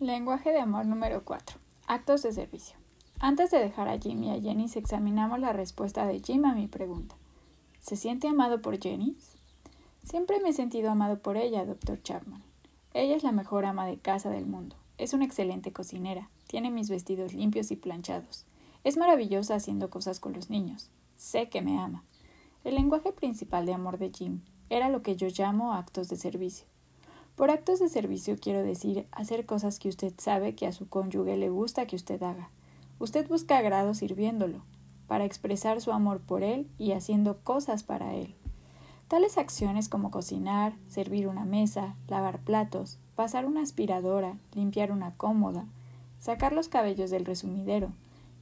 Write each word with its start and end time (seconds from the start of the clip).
Lenguaje 0.00 0.50
de 0.50 0.60
amor 0.60 0.86
número 0.86 1.26
4. 1.26 1.58
Actos 1.86 2.22
de 2.22 2.32
servicio. 2.32 2.74
Antes 3.18 3.50
de 3.50 3.58
dejar 3.58 3.86
a 3.86 3.98
Jim 3.98 4.22
y 4.22 4.30
a 4.30 4.40
Jenny, 4.40 4.64
examinamos 4.74 5.38
la 5.40 5.52
respuesta 5.52 6.06
de 6.06 6.20
Jim 6.20 6.46
a 6.46 6.54
mi 6.54 6.68
pregunta. 6.68 7.16
¿Se 7.80 7.96
siente 7.96 8.26
amado 8.26 8.62
por 8.62 8.80
Jenny? 8.80 9.14
Siempre 10.02 10.40
me 10.40 10.48
he 10.48 10.52
sentido 10.54 10.90
amado 10.90 11.20
por 11.20 11.36
ella, 11.36 11.66
doctor 11.66 12.02
Chapman. 12.02 12.42
Ella 12.94 13.14
es 13.14 13.22
la 13.22 13.32
mejor 13.32 13.66
ama 13.66 13.84
de 13.84 13.98
casa 13.98 14.30
del 14.30 14.46
mundo. 14.46 14.74
Es 14.96 15.12
una 15.12 15.26
excelente 15.26 15.70
cocinera. 15.70 16.30
Tiene 16.46 16.70
mis 16.70 16.88
vestidos 16.88 17.34
limpios 17.34 17.70
y 17.70 17.76
planchados. 17.76 18.46
Es 18.84 18.96
maravillosa 18.96 19.56
haciendo 19.56 19.90
cosas 19.90 20.18
con 20.18 20.32
los 20.32 20.48
niños. 20.48 20.88
Sé 21.16 21.50
que 21.50 21.60
me 21.60 21.78
ama. 21.78 22.04
El 22.64 22.76
lenguaje 22.76 23.12
principal 23.12 23.66
de 23.66 23.74
amor 23.74 23.98
de 23.98 24.10
Jim 24.10 24.40
era 24.70 24.88
lo 24.88 25.02
que 25.02 25.16
yo 25.16 25.28
llamo 25.28 25.74
actos 25.74 26.08
de 26.08 26.16
servicio. 26.16 26.64
Por 27.40 27.50
actos 27.50 27.78
de 27.78 27.88
servicio 27.88 28.36
quiero 28.38 28.62
decir 28.62 29.06
hacer 29.12 29.46
cosas 29.46 29.78
que 29.78 29.88
usted 29.88 30.12
sabe 30.18 30.54
que 30.54 30.66
a 30.66 30.72
su 30.72 30.90
cónyuge 30.90 31.38
le 31.38 31.48
gusta 31.48 31.86
que 31.86 31.96
usted 31.96 32.22
haga. 32.22 32.50
Usted 32.98 33.26
busca 33.26 33.56
agrado 33.56 33.94
sirviéndolo, 33.94 34.60
para 35.06 35.24
expresar 35.24 35.80
su 35.80 35.90
amor 35.90 36.20
por 36.20 36.42
él 36.42 36.68
y 36.76 36.92
haciendo 36.92 37.38
cosas 37.38 37.82
para 37.82 38.12
él. 38.12 38.34
Tales 39.08 39.38
acciones 39.38 39.88
como 39.88 40.10
cocinar, 40.10 40.74
servir 40.86 41.28
una 41.28 41.46
mesa, 41.46 41.96
lavar 42.08 42.40
platos, 42.40 42.98
pasar 43.16 43.46
una 43.46 43.62
aspiradora, 43.62 44.36
limpiar 44.52 44.92
una 44.92 45.14
cómoda, 45.16 45.64
sacar 46.18 46.52
los 46.52 46.68
cabellos 46.68 47.08
del 47.08 47.24
resumidero, 47.24 47.90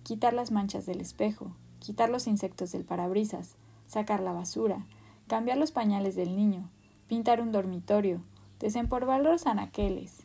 quitar 0.03 0.35
las 0.35 0.51
manchas 0.51 0.87
del 0.87 1.01
espejo, 1.01 1.53
quitar 1.79 2.11
los 2.11 2.27
insectos 2.27 2.73
del 2.73 2.83
parabrisas, 2.85 3.55
sacar 3.87 4.19
la 4.19 4.33
basura, 4.33 4.87
cambiar 5.29 5.57
los 5.57 5.71
pañales 5.71 6.17
del 6.17 6.35
niño, 6.35 6.69
pintar 7.07 7.41
un 7.41 7.53
dormitorio, 7.53 8.23
desempolvar 8.59 9.23
los 9.23 9.47
anaqueles, 9.47 10.23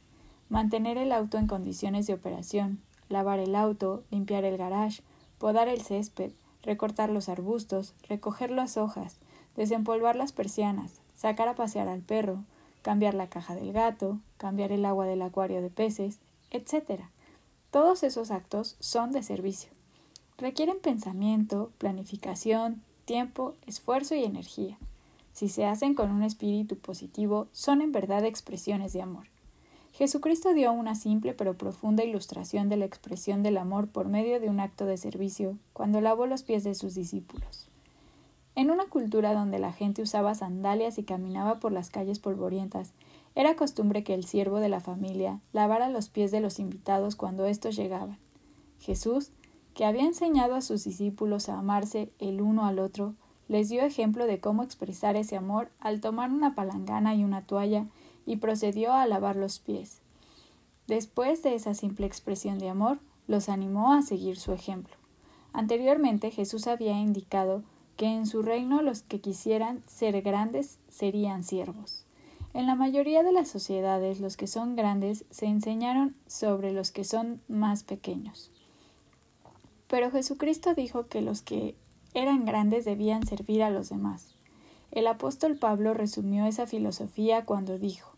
mantener 0.50 0.98
el 0.98 1.12
auto 1.12 1.38
en 1.38 1.48
condiciones 1.48 2.08
de 2.08 2.14
operación, 2.14 2.80
lavar 3.10 3.40
el 3.40 3.56
auto, 3.56 4.04
limpiar 4.12 4.44
el 4.44 4.58
garage, 4.58 5.02
podar 5.38 5.68
el 5.68 5.82
césped, 5.82 6.32
recortar 6.62 7.10
los 7.10 7.30
arbustos, 7.30 7.94
recoger 8.08 8.52
las 8.52 8.78
hojas, 8.78 9.18
desempolvar 9.56 10.16
las 10.16 10.32
persianas, 10.32 11.02
sacar 11.16 11.48
a 11.48 11.56
pasear 11.56 11.88
al 11.88 12.02
perro, 12.02 12.44
cambiar 12.82 13.14
la 13.14 13.28
caja 13.28 13.56
del 13.56 13.72
gato, 13.72 14.20
cambiar 14.38 14.72
el 14.72 14.86
agua 14.86 15.06
del 15.06 15.22
acuario 15.22 15.62
de 15.62 15.70
peces, 15.70 16.20
etc. 16.52 17.02
Todos 17.72 18.04
esos 18.04 18.32
actos 18.32 18.76
son 18.80 19.12
de 19.12 19.24
servicio. 19.24 19.72
Requieren 20.38 20.80
pensamiento, 20.82 21.72
planificación, 21.78 22.82
tiempo, 23.06 23.56
esfuerzo 23.68 24.16
y 24.16 24.24
energía 24.24 24.78
si 25.34 25.50
se 25.50 25.66
hacen 25.66 25.96
con 25.96 26.12
un 26.12 26.24
espíritu 26.24 26.78
positivo, 26.78 27.48
son 27.52 27.82
en 27.82 27.92
verdad 27.92 28.24
expresiones 28.24 28.94
de 28.94 29.02
amor. 29.02 29.28
Jesucristo 29.92 30.54
dio 30.54 30.72
una 30.72 30.96
simple 30.96 31.34
pero 31.34 31.56
profunda 31.56 32.04
ilustración 32.04 32.70
de 32.70 32.78
la 32.78 32.86
expresión 32.86 33.44
del 33.44 33.58
amor 33.58 33.90
por 33.90 34.08
medio 34.08 34.40
de 34.40 34.50
un 34.50 34.60
acto 34.60 34.86
de 34.86 34.98
servicio 34.98 35.58
cuando 35.74 36.02
lavó 36.02 36.26
los 36.26 36.42
pies 36.44 36.64
de 36.64 36.74
sus 36.74 36.96
discípulos. 36.96 37.70
En 38.56 38.70
una 38.70 38.86
cultura 38.86 39.34
donde 39.34 39.60
la 39.60 39.74
gente 39.74 40.04
usaba 40.04 40.36
sandalias 40.36 40.98
y 40.98 41.04
caminaba 41.04 41.60
por 41.60 41.72
las 41.72 41.90
calles 41.90 42.20
polvorientas, 42.20 42.94
era 43.36 43.56
costumbre 43.56 44.04
que 44.04 44.14
el 44.14 44.26
siervo 44.26 44.60
de 44.60 44.70
la 44.70 44.80
familia 44.80 45.40
lavara 45.52 45.90
los 45.90 46.10
pies 46.10 46.32
de 46.32 46.40
los 46.40 46.60
invitados 46.60 47.16
cuando 47.16 47.46
éstos 47.46 47.76
llegaban. 47.76 48.18
Jesús, 48.80 49.32
que 49.74 49.86
había 49.86 50.04
enseñado 50.04 50.54
a 50.54 50.62
sus 50.62 50.84
discípulos 50.84 51.50
a 51.50 51.58
amarse 51.58 52.12
el 52.20 52.42
uno 52.42 52.66
al 52.66 52.78
otro, 52.78 53.16
les 53.48 53.70
dio 53.70 53.84
ejemplo 53.84 54.26
de 54.26 54.40
cómo 54.40 54.64
expresar 54.64 55.16
ese 55.16 55.36
amor 55.36 55.70
al 55.80 56.02
tomar 56.02 56.32
una 56.32 56.56
palangana 56.56 57.16
y 57.16 57.24
una 57.24 57.42
toalla 57.42 57.86
y 58.26 58.38
procedió 58.38 58.94
a 58.94 59.06
lavar 59.06 59.36
los 59.36 59.60
pies. 59.60 60.02
Después 60.88 61.44
de 61.44 61.56
esa 61.56 61.74
simple 61.74 62.06
expresión 62.06 62.60
de 62.60 62.70
amor, 62.70 63.00
los 63.28 63.50
animó 63.50 63.94
a 63.94 64.02
seguir 64.02 64.38
su 64.38 64.54
ejemplo. 64.54 64.96
Anteriormente 65.54 66.32
Jesús 66.32 66.68
había 66.68 67.00
indicado 67.00 67.64
que 67.96 68.08
en 68.08 68.26
su 68.26 68.42
reino 68.42 68.82
los 68.82 69.04
que 69.04 69.22
quisieran 69.22 69.84
ser 69.88 70.22
grandes 70.22 70.80
serían 70.90 71.44
siervos. 71.44 72.06
En 72.54 72.68
la 72.68 72.76
mayoría 72.76 73.24
de 73.24 73.32
las 73.32 73.48
sociedades 73.48 74.20
los 74.20 74.38
que 74.38 74.48
son 74.48 74.76
grandes 74.76 75.26
se 75.30 75.46
enseñaron 75.46 76.16
sobre 76.28 76.72
los 76.72 76.92
que 76.92 77.04
son 77.04 77.42
más 77.48 77.84
pequeños. 77.84 78.52
Pero 79.88 80.12
Jesucristo 80.12 80.74
dijo 80.74 81.08
que 81.08 81.22
los 81.22 81.42
que 81.42 81.76
eran 82.14 82.46
grandes 82.46 82.86
debían 82.86 83.26
servir 83.26 83.64
a 83.64 83.70
los 83.70 83.90
demás. 83.90 84.36
El 84.92 85.08
apóstol 85.08 85.58
Pablo 85.58 85.94
resumió 85.94 86.46
esa 86.46 86.68
filosofía 86.68 87.46
cuando 87.46 87.80
dijo 87.80 88.12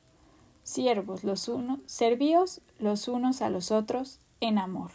Siervos 0.63 1.23
los 1.23 1.47
unos, 1.47 1.79
servíos 1.85 2.61
los 2.79 3.07
unos 3.07 3.41
a 3.41 3.49
los 3.49 3.71
otros 3.71 4.19
en 4.41 4.57
amor. 4.57 4.91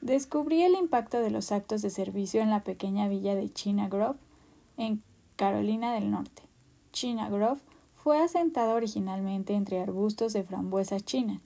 Descubrí 0.00 0.62
el 0.62 0.74
impacto 0.74 1.18
de 1.18 1.30
los 1.30 1.52
actos 1.52 1.82
de 1.82 1.90
servicio 1.90 2.40
en 2.40 2.50
la 2.50 2.62
pequeña 2.62 3.08
villa 3.08 3.34
de 3.34 3.52
China 3.52 3.88
Grove, 3.88 4.18
en 4.78 5.02
Carolina 5.36 5.92
del 5.92 6.10
Norte. 6.10 6.42
China 6.92 7.28
Grove 7.28 7.60
fue 7.96 8.22
asentada 8.22 8.74
originalmente 8.74 9.54
entre 9.54 9.80
arbustos 9.80 10.32
de 10.32 10.44
frambuesa 10.44 11.00
china, 11.00 11.42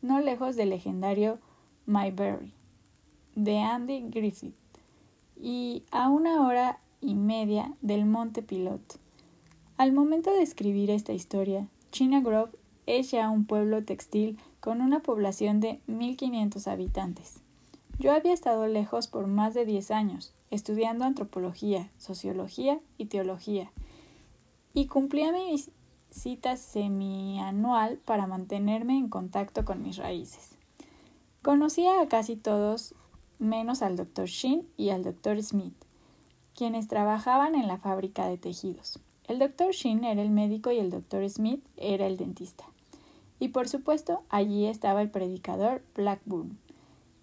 no 0.00 0.20
lejos 0.20 0.56
del 0.56 0.70
legendario 0.70 1.38
Mayberry, 1.86 2.52
de 3.36 3.58
Andy 3.60 4.08
Griffith 4.10 4.61
y 5.40 5.84
a 5.90 6.08
una 6.08 6.46
hora 6.46 6.78
y 7.00 7.14
media 7.14 7.74
del 7.80 8.06
Monte 8.06 8.42
Pilot. 8.42 8.98
Al 9.76 9.92
momento 9.92 10.30
de 10.30 10.42
escribir 10.42 10.90
esta 10.90 11.12
historia, 11.12 11.66
China 11.90 12.20
Grove 12.20 12.52
es 12.86 13.10
ya 13.10 13.28
un 13.30 13.44
pueblo 13.44 13.84
textil 13.84 14.38
con 14.60 14.80
una 14.80 15.00
población 15.00 15.60
de 15.60 15.80
1.500 15.88 16.70
habitantes. 16.70 17.40
Yo 17.98 18.12
había 18.12 18.32
estado 18.32 18.66
lejos 18.66 19.06
por 19.06 19.26
más 19.26 19.54
de 19.54 19.64
10 19.64 19.90
años, 19.90 20.34
estudiando 20.50 21.04
antropología, 21.04 21.90
sociología 21.98 22.80
y 22.98 23.06
teología, 23.06 23.70
y 24.74 24.86
cumplía 24.86 25.32
mi 25.32 25.62
visita 26.10 26.56
semianual 26.56 27.98
para 28.04 28.26
mantenerme 28.26 28.96
en 28.96 29.08
contacto 29.08 29.64
con 29.64 29.82
mis 29.82 29.96
raíces. 29.96 30.56
Conocía 31.42 32.00
a 32.00 32.08
casi 32.08 32.36
todos 32.36 32.94
menos 33.38 33.82
al 33.82 33.96
doctor 33.96 34.26
Shin 34.26 34.68
y 34.76 34.90
al 34.90 35.02
doctor 35.02 35.42
Smith, 35.42 35.74
quienes 36.54 36.88
trabajaban 36.88 37.54
en 37.54 37.68
la 37.68 37.78
fábrica 37.78 38.26
de 38.26 38.38
tejidos. 38.38 38.98
El 39.28 39.38
doctor 39.38 39.72
Shin 39.72 40.04
era 40.04 40.20
el 40.20 40.30
médico 40.30 40.70
y 40.70 40.78
el 40.78 40.90
doctor 40.90 41.28
Smith 41.28 41.64
era 41.76 42.06
el 42.06 42.16
dentista. 42.16 42.64
Y 43.38 43.48
por 43.48 43.68
supuesto, 43.68 44.22
allí 44.28 44.66
estaba 44.66 45.02
el 45.02 45.10
predicador 45.10 45.82
Blackburn, 45.94 46.58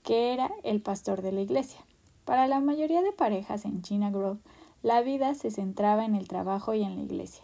que 0.03 0.33
era 0.33 0.51
el 0.63 0.81
pastor 0.81 1.21
de 1.21 1.31
la 1.31 1.41
iglesia. 1.41 1.79
Para 2.25 2.47
la 2.47 2.59
mayoría 2.59 3.01
de 3.01 3.11
parejas 3.11 3.65
en 3.65 3.81
China 3.81 4.11
Grove, 4.11 4.39
la 4.81 5.01
vida 5.01 5.33
se 5.35 5.51
centraba 5.51 6.05
en 6.05 6.15
el 6.15 6.27
trabajo 6.27 6.73
y 6.73 6.83
en 6.83 6.95
la 6.95 7.03
iglesia. 7.03 7.43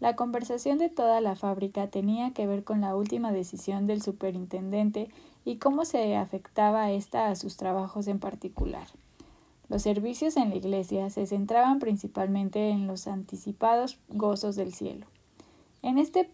La 0.00 0.16
conversación 0.16 0.78
de 0.78 0.88
toda 0.88 1.20
la 1.20 1.36
fábrica 1.36 1.86
tenía 1.86 2.32
que 2.32 2.46
ver 2.46 2.64
con 2.64 2.80
la 2.80 2.96
última 2.96 3.32
decisión 3.32 3.86
del 3.86 4.02
superintendente 4.02 5.08
y 5.44 5.56
cómo 5.56 5.84
se 5.84 6.16
afectaba 6.16 6.90
ésta 6.90 7.28
a 7.28 7.36
sus 7.36 7.56
trabajos 7.56 8.06
en 8.06 8.18
particular. 8.18 8.86
Los 9.68 9.82
servicios 9.82 10.36
en 10.36 10.50
la 10.50 10.56
iglesia 10.56 11.10
se 11.10 11.26
centraban 11.26 11.78
principalmente 11.78 12.70
en 12.70 12.86
los 12.86 13.06
anticipados 13.06 13.98
gozos 14.08 14.56
del 14.56 14.74
cielo. 14.74 15.06
En 15.82 15.98
este 15.98 16.30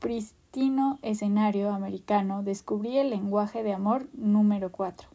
pristino 0.00 0.98
escenario 1.02 1.70
americano 1.70 2.42
descubrí 2.42 2.98
el 2.98 3.10
lenguaje 3.10 3.62
de 3.62 3.72
amor 3.72 4.08
número 4.12 4.70
4. 4.70 5.08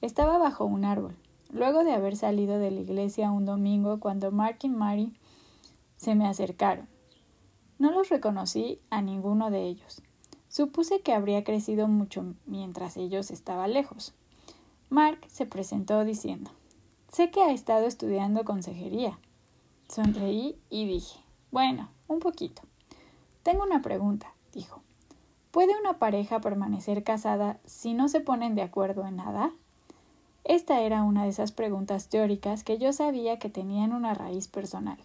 Estaba 0.00 0.38
bajo 0.38 0.64
un 0.64 0.84
árbol, 0.84 1.16
luego 1.50 1.82
de 1.82 1.92
haber 1.92 2.16
salido 2.16 2.58
de 2.58 2.70
la 2.70 2.80
iglesia 2.80 3.30
un 3.30 3.46
domingo 3.46 4.00
cuando 4.00 4.30
Mark 4.30 4.58
y 4.62 4.68
Mary 4.68 5.14
se 5.96 6.14
me 6.14 6.26
acercaron. 6.26 6.88
No 7.78 7.90
los 7.90 8.08
reconocí 8.10 8.78
a 8.90 9.02
ninguno 9.02 9.50
de 9.50 9.64
ellos. 9.64 10.02
Supuse 10.54 11.00
que 11.00 11.12
habría 11.12 11.42
crecido 11.42 11.88
mucho 11.88 12.36
mientras 12.46 12.96
ellos 12.96 13.32
estaban 13.32 13.72
lejos. 13.72 14.14
Mark 14.88 15.18
se 15.26 15.46
presentó 15.46 16.04
diciendo 16.04 16.52
Sé 17.08 17.32
que 17.32 17.42
ha 17.42 17.50
estado 17.50 17.86
estudiando 17.86 18.44
consejería. 18.44 19.18
Sonreí 19.88 20.56
y 20.70 20.86
dije 20.86 21.18
Bueno, 21.50 21.88
un 22.06 22.20
poquito. 22.20 22.62
Tengo 23.42 23.64
una 23.64 23.82
pregunta, 23.82 24.32
dijo. 24.52 24.80
¿Puede 25.50 25.76
una 25.76 25.98
pareja 25.98 26.40
permanecer 26.40 27.02
casada 27.02 27.58
si 27.64 27.92
no 27.92 28.06
se 28.06 28.20
ponen 28.20 28.54
de 28.54 28.62
acuerdo 28.62 29.04
en 29.08 29.16
nada? 29.16 29.50
Esta 30.44 30.82
era 30.82 31.02
una 31.02 31.24
de 31.24 31.30
esas 31.30 31.50
preguntas 31.50 32.08
teóricas 32.08 32.62
que 32.62 32.78
yo 32.78 32.92
sabía 32.92 33.40
que 33.40 33.50
tenían 33.50 33.92
una 33.92 34.14
raíz 34.14 34.46
personal. 34.46 34.98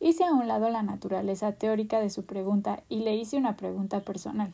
Hice 0.00 0.24
a 0.24 0.32
un 0.32 0.48
lado 0.48 0.70
la 0.70 0.82
naturaleza 0.82 1.52
teórica 1.52 2.00
de 2.00 2.10
su 2.10 2.26
pregunta 2.26 2.82
y 2.88 3.04
le 3.04 3.14
hice 3.14 3.36
una 3.36 3.56
pregunta 3.56 4.00
personal. 4.00 4.52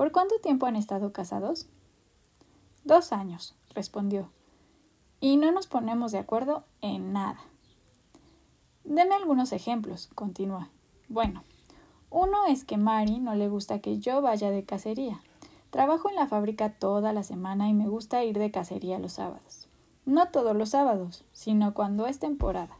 ¿Por 0.00 0.12
cuánto 0.12 0.38
tiempo 0.38 0.64
han 0.64 0.76
estado 0.76 1.12
casados? 1.12 1.68
Dos 2.84 3.12
años, 3.12 3.54
respondió. 3.74 4.30
Y 5.20 5.36
no 5.36 5.52
nos 5.52 5.66
ponemos 5.66 6.10
de 6.10 6.16
acuerdo 6.16 6.64
en 6.80 7.12
nada. 7.12 7.38
Deme 8.82 9.14
algunos 9.14 9.52
ejemplos, 9.52 10.08
continuó. 10.14 10.68
Bueno, 11.10 11.44
uno 12.08 12.46
es 12.46 12.64
que 12.64 12.78
Mari 12.78 13.18
no 13.18 13.34
le 13.34 13.50
gusta 13.50 13.80
que 13.80 13.98
yo 13.98 14.22
vaya 14.22 14.50
de 14.50 14.64
cacería, 14.64 15.20
Trabajo 15.68 16.08
en 16.08 16.16
la 16.16 16.26
fábrica 16.26 16.72
toda 16.78 17.12
la 17.12 17.22
semana 17.22 17.68
y 17.68 17.74
me 17.74 17.86
gusta 17.86 18.24
ir 18.24 18.38
de 18.38 18.50
cacería 18.50 18.98
los 18.98 19.12
sábados. 19.12 19.68
No 20.06 20.30
todos 20.30 20.56
los 20.56 20.70
sábados, 20.70 21.26
sino 21.34 21.74
cuando 21.74 22.06
es 22.06 22.18
temporada. 22.18 22.78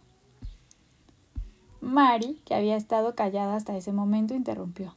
Mari, 1.82 2.40
que 2.46 2.54
había 2.54 2.76
estado 2.76 3.14
callada 3.14 3.56
hasta 3.56 3.76
ese 3.76 3.92
momento, 3.92 4.32
interrumpió. 4.32 4.94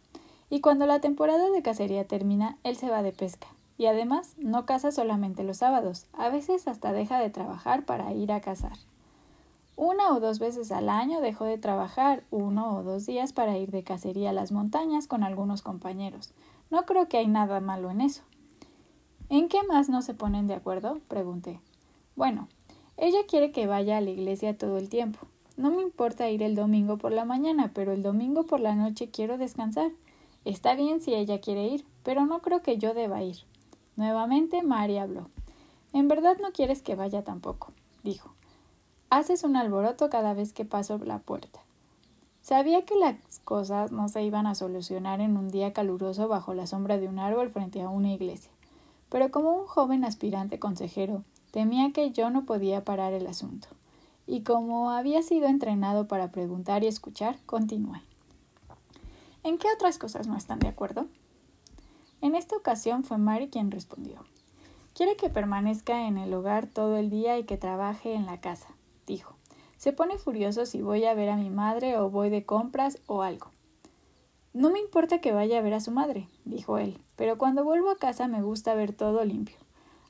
Y 0.50 0.62
cuando 0.62 0.86
la 0.86 1.00
temporada 1.00 1.50
de 1.50 1.62
cacería 1.62 2.07
termina, 2.07 2.57
él 2.63 2.75
se 2.75 2.90
va 2.90 3.04
de 3.04 3.12
pesca. 3.12 3.48
Y 3.78 3.88
además 3.88 4.36
no 4.38 4.66
caza 4.66 4.92
solamente 4.92 5.44
los 5.44 5.57
sábados, 5.57 6.06
a 6.13 6.30
veces 6.30 6.68
hasta 6.68 6.94
deja 6.94 7.19
de 7.19 7.30
trabajar 7.30 7.86
para 7.86 8.13
ir 8.13 8.31
a 8.31 8.42
cazar. 8.42 8.78
Una 9.75 10.13
o 10.13 10.19
dos 10.19 10.38
veces 10.38 10.72
al 10.72 10.88
año 10.90 11.19
dejó 11.19 11.45
de 11.45 11.57
trabajar 11.57 12.24
uno 12.30 12.75
o 12.78 12.84
dos 12.84 13.07
días 13.07 13.34
para 13.34 13.57
ir 13.57 13.72
de 13.72 13.84
cacería 13.84 14.30
a 14.30 14.34
las 14.34 14.51
montañas 14.51 15.07
con 15.07 15.24
algunos 15.24 15.63
compañeros, 15.63 16.34
no 16.69 16.86
creo 16.86 17.07
que 17.07 17.18
hay 17.18 17.28
nada 17.28 17.60
malo 17.60 17.92
en 17.92 18.01
eso. 18.01 18.24
¿En 19.30 19.48
qué 19.48 19.63
más 19.63 19.89
no 19.89 20.01
se 20.01 20.13
ponen 20.13 20.48
de 20.48 20.56
acuerdo? 20.56 21.00
pregunté. 21.07 21.60
Bueno, 22.16 22.48
ella 22.98 23.19
quiere 23.28 23.51
que 23.51 23.68
vaya 23.68 23.98
a 23.98 24.01
la 24.01 24.10
iglesia 24.10 24.57
todo 24.57 24.78
el 24.78 24.89
tiempo. 24.89 25.19
No 25.56 25.69
me 25.69 25.81
importa 25.81 26.30
ir 26.30 26.42
el 26.42 26.56
domingo 26.56 26.98
por 26.98 27.12
la 27.12 27.25
mañana, 27.25 27.72
pero 27.74 27.94
el 27.94 28.01
domingo 28.01 28.44
por 28.44 28.60
la 28.60 28.75
noche 28.75 29.12
quiero 29.12 29.38
descansar. 29.38 29.92
Está 30.45 30.75
bien 30.75 31.00
si 31.00 31.13
ella 31.13 31.40
quiere 31.40 31.68
ir, 31.68 31.86
pero 32.04 32.25
no 32.25 32.42
creo 32.42 32.62
que 32.62 32.78
yo 32.78 32.94
deba 32.94 33.24
ir. 33.24 33.38
Nuevamente 33.95 34.62
Mari 34.62 34.98
habló. 34.98 35.30
En 35.94 36.07
verdad 36.07 36.38
no 36.42 36.51
quieres 36.51 36.81
que 36.81 36.95
vaya 36.95 37.24
tampoco, 37.24 37.72
dijo. 38.04 38.34
Haces 39.10 39.44
un 39.44 39.56
alboroto 39.56 40.10
cada 40.10 40.34
vez 40.34 40.51
que 40.51 40.66
paso 40.66 40.98
la 40.98 41.19
puerta. 41.19 41.60
Sabía 42.42 42.84
que 42.84 42.95
las 42.95 43.16
cosas 43.45 43.92
no 43.94 44.10
se 44.10 44.24
iban 44.24 44.48
a 44.48 44.56
solucionar 44.56 45.22
en 45.22 45.38
un 45.38 45.50
día 45.50 45.72
caluroso 45.72 46.28
bajo 46.28 46.54
la 46.54 46.68
sombra 46.68 46.98
de 46.98 47.07
un 47.07 47.19
árbol 47.19 47.50
frente 47.51 47.81
a 47.81 47.89
una 47.89 48.12
iglesia, 48.12 48.51
pero 49.10 49.31
como 49.31 49.51
un 49.51 49.66
joven 49.66 50.04
aspirante 50.04 50.60
consejero, 50.60 51.24
temía 51.51 51.94
que 51.94 52.12
yo 52.12 52.31
no 52.31 52.46
podía 52.46 52.84
parar 52.84 53.13
el 53.13 53.28
asunto. 53.28 53.69
Y 54.28 54.42
como 54.42 54.89
había 54.89 55.22
sido 55.22 55.48
entrenado 55.48 56.07
para 56.07 56.31
preguntar 56.31 56.84
y 56.84 56.88
escuchar, 56.88 57.38
continué. 57.46 58.01
¿En 59.44 59.57
qué 59.57 59.68
otras 59.75 59.98
cosas 59.98 60.28
no 60.28 60.38
están 60.38 60.60
de 60.60 60.69
acuerdo? 60.69 61.07
En 62.22 62.34
esta 62.34 62.56
ocasión 62.56 63.04
fue 63.04 63.18
Mary 63.18 63.50
quien 63.50 63.72
respondió. 63.72 64.24
Quiere 64.94 65.18
que 65.18 65.30
permanezca 65.30 66.07
en 66.07 66.18
el 66.18 66.34
hogar 66.34 66.68
todo 66.68 66.95
el 66.95 67.10
día 67.10 67.38
y 67.38 67.44
que 67.44 67.57
trabaje 67.57 68.13
en 68.13 68.25
la 68.25 68.40
casa, 68.40 68.69
dijo. 69.06 69.36
Se 69.75 69.92
pone 69.92 70.18
furioso 70.18 70.66
si 70.66 70.81
voy 70.81 71.04
a 71.04 71.13
ver 71.13 71.28
a 71.28 71.36
mi 71.36 71.50
madre 71.50 71.98
o 71.98 72.10
voy 72.10 72.30
de 72.30 72.45
compras 72.45 73.00
o 73.06 73.22
algo. 73.22 73.51
No 74.54 74.69
me 74.69 74.80
importa 74.80 75.19
que 75.19 75.34
vaya 75.34 75.57
a 75.57 75.62
ver 75.62 75.74
a 75.74 75.81
su 75.81 75.92
madre, 75.92 76.30
dijo 76.46 76.78
él, 76.78 77.01
pero 77.18 77.38
cuando 77.38 77.66
vuelvo 77.66 77.89
a 77.89 77.98
casa 77.98 78.30
me 78.30 78.42
gusta 78.42 78.75
ver 78.75 78.94
todo 78.94 79.25
limpio. 79.25 79.57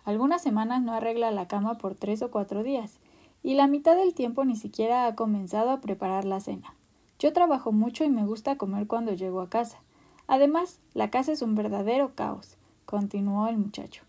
Algunas 0.06 0.44
semanas 0.44 0.84
no 0.84 0.94
arregla 0.94 1.32
la 1.32 1.48
cama 1.48 1.80
por 1.80 1.96
tres 1.96 2.22
o 2.22 2.30
cuatro 2.30 2.62
días, 2.62 3.00
y 3.42 3.56
la 3.56 3.66
mitad 3.66 3.96
del 3.96 4.14
tiempo 4.14 4.46
ni 4.46 4.58
siquiera 4.58 5.08
ha 5.08 5.16
comenzado 5.16 5.72
a 5.72 5.82
preparar 5.82 6.24
la 6.24 6.40
cena. 6.40 6.76
Yo 7.24 7.32
trabajo 7.32 7.72
mucho 7.72 8.04
y 8.04 8.10
me 8.10 8.26
gusta 8.26 8.58
comer 8.58 8.86
cuando 8.86 9.14
llego 9.14 9.40
a 9.40 9.50
casa. 9.50 9.80
Además, 10.28 10.82
la 10.94 11.10
casa 11.10 11.32
es 11.32 11.42
un 11.42 11.56
verdadero 11.56 12.16
caos, 12.16 12.58
continuó 12.84 13.48
el 13.48 13.58
muchacho. 13.58 14.04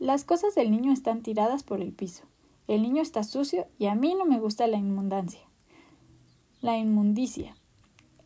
Las 0.00 0.24
cosas 0.24 0.56
del 0.56 0.72
niño 0.72 0.92
están 0.92 1.22
tiradas 1.22 1.62
por 1.62 1.80
el 1.80 1.92
piso. 1.92 2.24
El 2.66 2.82
niño 2.82 3.02
está 3.02 3.22
sucio 3.22 3.68
y 3.78 3.86
a 3.86 3.94
mí 3.94 4.16
no 4.18 4.24
me 4.24 4.40
gusta 4.40 4.66
la 4.66 4.78
inmundancia. 4.78 5.42
La 6.60 6.76
inmundicia. 6.76 7.54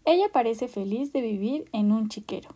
Ella 0.06 0.30
parece 0.32 0.68
feliz 0.68 1.12
de 1.12 1.20
vivir 1.20 1.68
en 1.72 1.92
un 1.92 2.08
chiquero. 2.08 2.48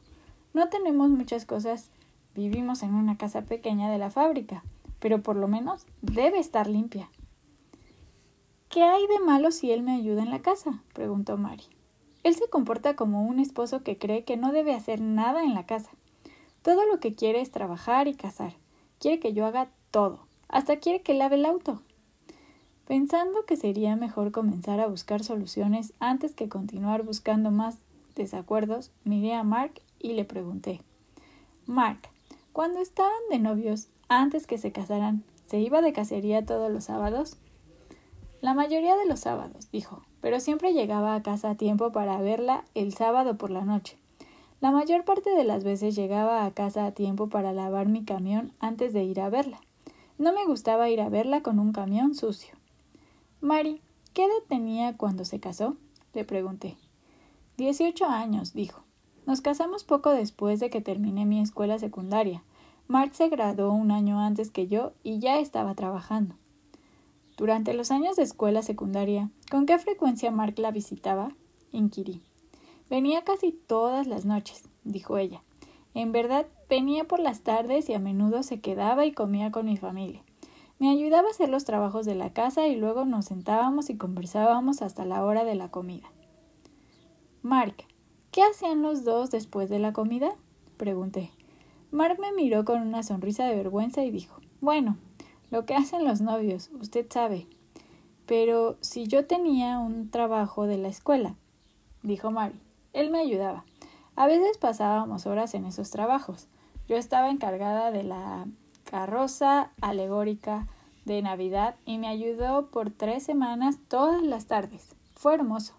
No 0.55 0.71
tenemos 0.71 1.11
muchas 1.11 1.45
cosas. 1.45 1.91
Vivimos 2.35 2.83
en 2.83 2.95
una 2.95 3.19
casa 3.19 3.43
pequeña 3.43 3.91
de 3.91 3.99
la 3.99 4.11
fábrica, 4.11 4.65
pero 5.01 5.21
por 5.21 5.37
lo 5.37 5.49
menos 5.49 5.85
debe 6.01 6.39
estar 6.39 6.67
limpia. 6.67 7.11
¿Qué 8.69 8.83
hay 8.83 9.07
de 9.07 9.19
malo 9.21 9.51
si 9.51 9.71
él 9.71 9.83
me 9.83 9.93
ayuda 9.93 10.23
en 10.23 10.31
la 10.31 10.41
casa? 10.41 10.83
preguntó 10.93 11.39
Mari. 11.39 11.65
Él 12.23 12.35
se 12.35 12.51
comporta 12.51 12.97
como 12.97 13.23
un 13.23 13.39
esposo 13.39 13.83
que 13.83 13.97
cree 13.97 14.25
que 14.25 14.37
no 14.37 14.53
debe 14.53 14.75
hacer 14.75 15.01
nada 15.01 15.45
en 15.45 15.55
la 15.55 15.65
casa. 15.65 15.91
Todo 16.63 16.85
lo 16.87 17.01
que 17.01 17.15
quiere 17.15 17.41
es 17.41 17.51
trabajar 17.51 18.09
y 18.09 18.15
cazar. 18.15 18.55
Quiere 18.99 19.21
que 19.21 19.33
yo 19.33 19.47
haga 19.47 19.71
todo. 19.91 20.27
Hasta 20.49 20.77
quiere 20.77 21.01
que 21.01 21.15
lave 21.15 21.37
el 21.37 21.47
auto. 21.47 21.81
Pensando 22.87 23.47
que 23.47 23.57
sería 23.57 23.97
mejor 23.97 24.33
comenzar 24.33 24.81
a 24.81 24.87
buscar 24.87 25.25
soluciones 25.25 25.95
antes 25.99 26.35
que 26.35 26.51
continuar 26.51 27.05
buscando 27.05 27.51
más 27.51 27.79
desacuerdos, 28.17 28.91
miré 29.05 29.33
a 29.35 29.45
Mark 29.45 29.81
y 29.99 30.13
le 30.13 30.25
pregunté 30.25 30.83
Mark, 31.67 32.01
cuando 32.53 32.81
estaban 32.81 33.13
de 33.31 33.39
novios, 33.39 33.89
antes 34.09 34.47
que 34.47 34.59
se 34.59 34.73
casaran, 34.73 35.23
¿se 35.47 35.61
iba 35.61 35.81
de 35.81 35.93
cacería 35.93 36.45
todos 36.45 36.71
los 36.71 36.85
sábados? 36.85 37.37
La 38.41 38.55
mayoría 38.55 38.97
de 38.97 39.07
los 39.07 39.21
sábados, 39.21 39.69
dijo, 39.73 40.03
pero 40.21 40.39
siempre 40.39 40.73
llegaba 40.73 41.17
a 41.17 41.23
casa 41.23 41.51
a 41.51 41.55
tiempo 41.57 41.91
para 41.91 42.21
verla 42.21 42.65
el 42.75 42.95
sábado 42.95 43.37
por 43.37 43.51
la 43.51 43.65
noche. 43.65 43.99
La 44.61 44.71
mayor 44.71 45.05
parte 45.05 45.31
de 45.31 45.43
las 45.43 45.65
veces 45.65 45.97
llegaba 45.97 46.45
a 46.45 46.51
casa 46.53 46.87
a 46.87 46.93
tiempo 46.93 47.29
para 47.29 47.53
lavar 47.53 47.89
mi 47.89 48.05
camión 48.05 48.53
antes 48.61 48.93
de 48.93 49.03
ir 49.03 49.21
a 49.21 49.29
verla. 49.29 49.61
No 50.19 50.33
me 50.33 50.45
gustaba 50.47 50.89
ir 50.89 51.01
a 51.01 51.09
verla 51.09 51.43
con 51.43 51.59
un 51.59 51.73
camión 51.73 52.15
sucio. 52.15 52.55
Mari, 53.41 53.81
¿qué 54.15 54.25
edad 54.25 54.43
tenía 54.49 54.97
cuando 54.97 55.25
se 55.25 55.41
casó? 55.41 55.77
le 56.15 56.25
pregunté. 56.25 56.77
Dieciocho 57.57 58.07
años, 58.07 58.53
dijo. 58.53 58.83
Nos 59.27 59.41
casamos 59.41 59.83
poco 59.83 60.11
después 60.11 60.61
de 60.61 60.71
que 60.71 60.81
terminé 60.81 61.27
mi 61.27 61.41
escuela 61.41 61.79
secundaria. 61.79 62.45
Mark 62.87 63.15
se 63.15 63.29
graduó 63.29 63.73
un 63.73 63.91
año 63.91 64.21
antes 64.21 64.51
que 64.51 64.69
yo 64.69 64.93
y 65.03 65.19
ya 65.19 65.39
estaba 65.39 65.75
trabajando. 65.75 66.37
Durante 67.39 67.73
los 67.73 67.93
años 67.93 68.17
de 68.17 68.25
escuela 68.25 68.63
secundaria, 68.63 69.31
¿con 69.49 69.65
qué 69.65 69.79
frecuencia 69.79 70.33
Mark 70.33 70.59
la 70.59 70.73
visitaba? 70.73 71.37
inquirí. 71.71 72.21
Venía 72.91 73.23
casi 73.23 73.53
todas 73.53 74.09
las 74.09 74.25
noches, 74.25 74.65
dijo 74.83 75.19
ella. 75.19 75.45
En 75.95 76.11
verdad, 76.11 76.47
venía 76.69 77.05
por 77.05 77.21
las 77.21 77.43
tardes 77.43 77.89
y 77.89 77.95
a 77.95 78.01
menudo 78.01 78.43
se 78.43 78.61
quedaba 78.61 79.07
y 79.07 79.13
comía 79.13 79.53
con 79.53 79.67
mi 79.67 79.77
familia. 79.77 80.25
Me 80.81 80.91
ayudaba 80.91 81.29
a 81.29 81.31
hacer 81.31 81.49
los 81.49 81.65
trabajos 81.65 82.05
de 82.07 82.17
la 82.17 82.33
casa 82.33 82.67
y 82.67 82.75
luego 82.75 83.05
nos 83.05 83.27
sentábamos 83.27 83.89
y 83.89 83.97
conversábamos 83.97 84.83
hasta 84.83 85.05
la 85.05 85.25
hora 85.25 85.45
de 85.45 85.55
la 85.55 85.71
comida. 85.71 86.11
Mark, 87.43 87.85
¿qué 88.33 88.43
hacían 88.43 88.83
los 88.83 89.05
dos 89.05 89.31
después 89.31 89.69
de 89.69 89.79
la 89.79 89.93
comida? 89.93 90.33
pregunté. 90.77 91.31
Mark 91.93 92.19
me 92.19 92.33
miró 92.33 92.65
con 92.65 92.83
una 92.83 93.05
sonrisa 93.05 93.47
de 93.47 93.55
vergüenza 93.55 94.03
y 94.03 94.11
dijo 94.11 94.41
Bueno, 94.61 94.97
lo 95.51 95.65
que 95.65 95.75
hacen 95.75 96.05
los 96.05 96.21
novios, 96.21 96.71
usted 96.81 97.07
sabe. 97.11 97.47
Pero 98.27 98.77
si 98.81 99.07
yo 99.07 99.27
tenía 99.27 99.79
un 99.79 100.11
trabajo 100.11 100.67
de 100.67 100.79
la 100.79 100.89
escuela, 100.89 101.35
dijo 102.03 102.31
Mary, 102.31 102.61
él 102.93 103.11
me 103.11 103.21
ayudaba. 103.21 103.65
A 104.17 104.27
veces 104.27 104.59
pasábamos 104.59 105.27
horas 105.27 105.55
en 105.55 105.65
esos 105.65 105.91
trabajos. 105.91 106.49
Yo 106.89 106.97
estaba 106.97 107.31
encargada 107.31 107.91
de 107.91 108.03
la 108.03 108.47
carroza 108.85 109.71
alegórica 109.81 110.67
de 111.05 111.23
Navidad 111.23 111.77
y 111.87 111.99
me 111.99 112.09
ayudó 112.09 112.67
por 112.67 112.91
tres 112.91 113.23
semanas 113.23 113.79
todas 113.89 114.23
las 114.23 114.47
tardes. 114.47 114.95
Fue 115.15 115.35
hermoso. 115.35 115.75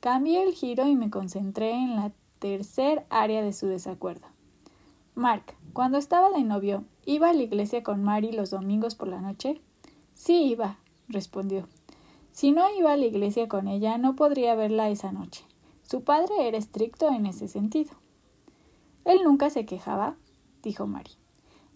Cambié 0.00 0.42
el 0.42 0.54
giro 0.54 0.86
y 0.86 0.96
me 0.96 1.10
concentré 1.10 1.72
en 1.72 1.96
la 1.96 2.12
tercer 2.38 3.04
área 3.10 3.42
de 3.42 3.52
su 3.52 3.66
desacuerdo. 3.66 4.26
Mark, 5.18 5.56
cuando 5.72 5.98
estaba 5.98 6.30
de 6.30 6.44
novio, 6.44 6.84
¿iba 7.04 7.30
a 7.30 7.32
la 7.32 7.42
iglesia 7.42 7.82
con 7.82 8.04
Mary 8.04 8.30
los 8.30 8.50
domingos 8.50 8.94
por 8.94 9.08
la 9.08 9.20
noche? 9.20 9.60
Sí, 10.14 10.44
iba, 10.44 10.78
respondió. 11.08 11.66
Si 12.30 12.52
no 12.52 12.62
iba 12.78 12.92
a 12.92 12.96
la 12.96 13.06
iglesia 13.06 13.48
con 13.48 13.66
ella, 13.66 13.98
no 13.98 14.14
podría 14.14 14.54
verla 14.54 14.90
esa 14.90 15.10
noche. 15.10 15.44
Su 15.82 16.04
padre 16.04 16.46
era 16.46 16.56
estricto 16.56 17.08
en 17.08 17.26
ese 17.26 17.48
sentido. 17.48 17.90
Él 19.04 19.24
nunca 19.24 19.50
se 19.50 19.66
quejaba, 19.66 20.14
dijo 20.62 20.86
Mari. 20.86 21.10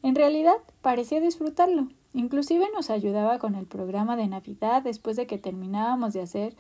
En 0.05 0.15
realidad 0.15 0.55
parecía 0.81 1.21
disfrutarlo. 1.21 1.89
Inclusive 2.15 2.69
nos 2.73 2.91
ayudaba 2.91 3.41
con 3.41 3.57
el 3.57 3.67
programa 3.67 4.15
de 4.15 4.29
Navidad 4.29 4.85
después 4.85 5.17
de 5.17 5.27
que 5.27 5.39
terminábamos 5.39 6.13
de 6.13 6.21
hacer 6.21 6.55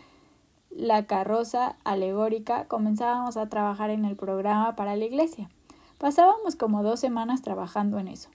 la 0.68 1.06
carroza 1.06 1.76
alegórica, 1.84 2.66
comenzábamos 2.66 3.36
a 3.36 3.48
trabajar 3.48 3.90
en 3.90 4.04
el 4.04 4.16
programa 4.16 4.74
para 4.74 4.96
la 4.96 5.04
iglesia. 5.04 5.48
Pasábamos 6.02 6.56
como 6.56 6.82
dos 6.82 6.98
semanas 6.98 7.42
trabajando 7.42 8.00
en 8.00 8.08
eso. 8.08 8.28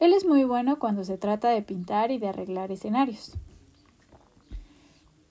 Él 0.00 0.14
es 0.14 0.24
muy 0.24 0.44
bueno 0.44 0.78
cuando 0.78 1.04
se 1.04 1.18
trata 1.18 1.50
de 1.50 1.60
pintar 1.60 2.10
y 2.10 2.16
de 2.16 2.28
arreglar 2.28 2.72
escenarios. 2.72 3.36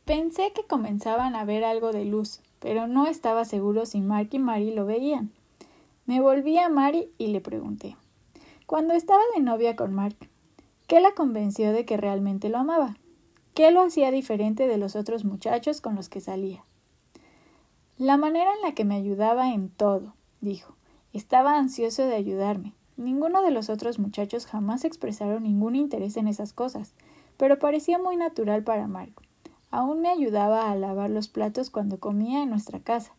Pensé 0.05 0.53
que 0.53 0.67
comenzaban 0.67 1.35
a 1.35 1.43
ver 1.43 1.63
algo 1.63 1.91
de 1.91 2.05
luz, 2.05 2.41
pero 2.59 2.85
no 2.85 3.07
estaba 3.07 3.45
seguro 3.45 3.87
si 3.87 3.99
Mark 3.99 4.29
y 4.31 4.37
Mary 4.37 4.71
lo 4.75 4.85
veían. 4.85 5.31
Me 6.05 6.21
volví 6.21 6.59
a 6.59 6.69
Mary 6.69 7.09
y 7.17 7.29
le 7.29 7.41
pregunté. 7.41 7.97
Cuando 8.67 8.93
estaba 8.93 9.23
de 9.33 9.41
novia 9.41 9.75
con 9.75 9.91
Mark, 9.91 10.17
¿qué 10.85 10.99
la 11.01 11.15
convenció 11.15 11.73
de 11.73 11.83
que 11.83 11.97
realmente 11.97 12.49
lo 12.49 12.59
amaba? 12.59 12.95
¿Qué 13.55 13.71
lo 13.71 13.81
hacía 13.81 14.11
diferente 14.11 14.67
de 14.67 14.77
los 14.77 14.95
otros 14.95 15.25
muchachos 15.25 15.81
con 15.81 15.95
los 15.95 16.09
que 16.09 16.21
salía? 16.21 16.63
La 17.97 18.17
manera 18.17 18.53
en 18.53 18.61
la 18.61 18.75
que 18.75 18.85
me 18.85 18.93
ayudaba 18.93 19.51
en 19.51 19.69
todo, 19.69 20.13
dijo. 20.41 20.75
Estaba 21.13 21.57
ansioso 21.57 22.05
de 22.05 22.15
ayudarme. 22.15 22.73
Ninguno 22.97 23.41
de 23.41 23.51
los 23.51 23.69
otros 23.69 23.99
muchachos 23.99 24.45
jamás 24.45 24.85
expresaron 24.85 25.43
ningún 25.43 25.75
interés 25.75 26.17
en 26.17 26.27
esas 26.27 26.53
cosas, 26.53 26.93
pero 27.37 27.59
parecía 27.59 27.97
muy 27.97 28.15
natural 28.15 28.63
para 28.63 28.87
Mark. 28.87 29.13
Aún 29.71 30.01
me 30.01 30.09
ayudaba 30.09 30.69
a 30.69 30.75
lavar 30.75 31.09
los 31.09 31.27
platos 31.27 31.69
cuando 31.69 31.99
comía 31.99 32.43
en 32.43 32.49
nuestra 32.49 32.79
casa. 32.79 33.13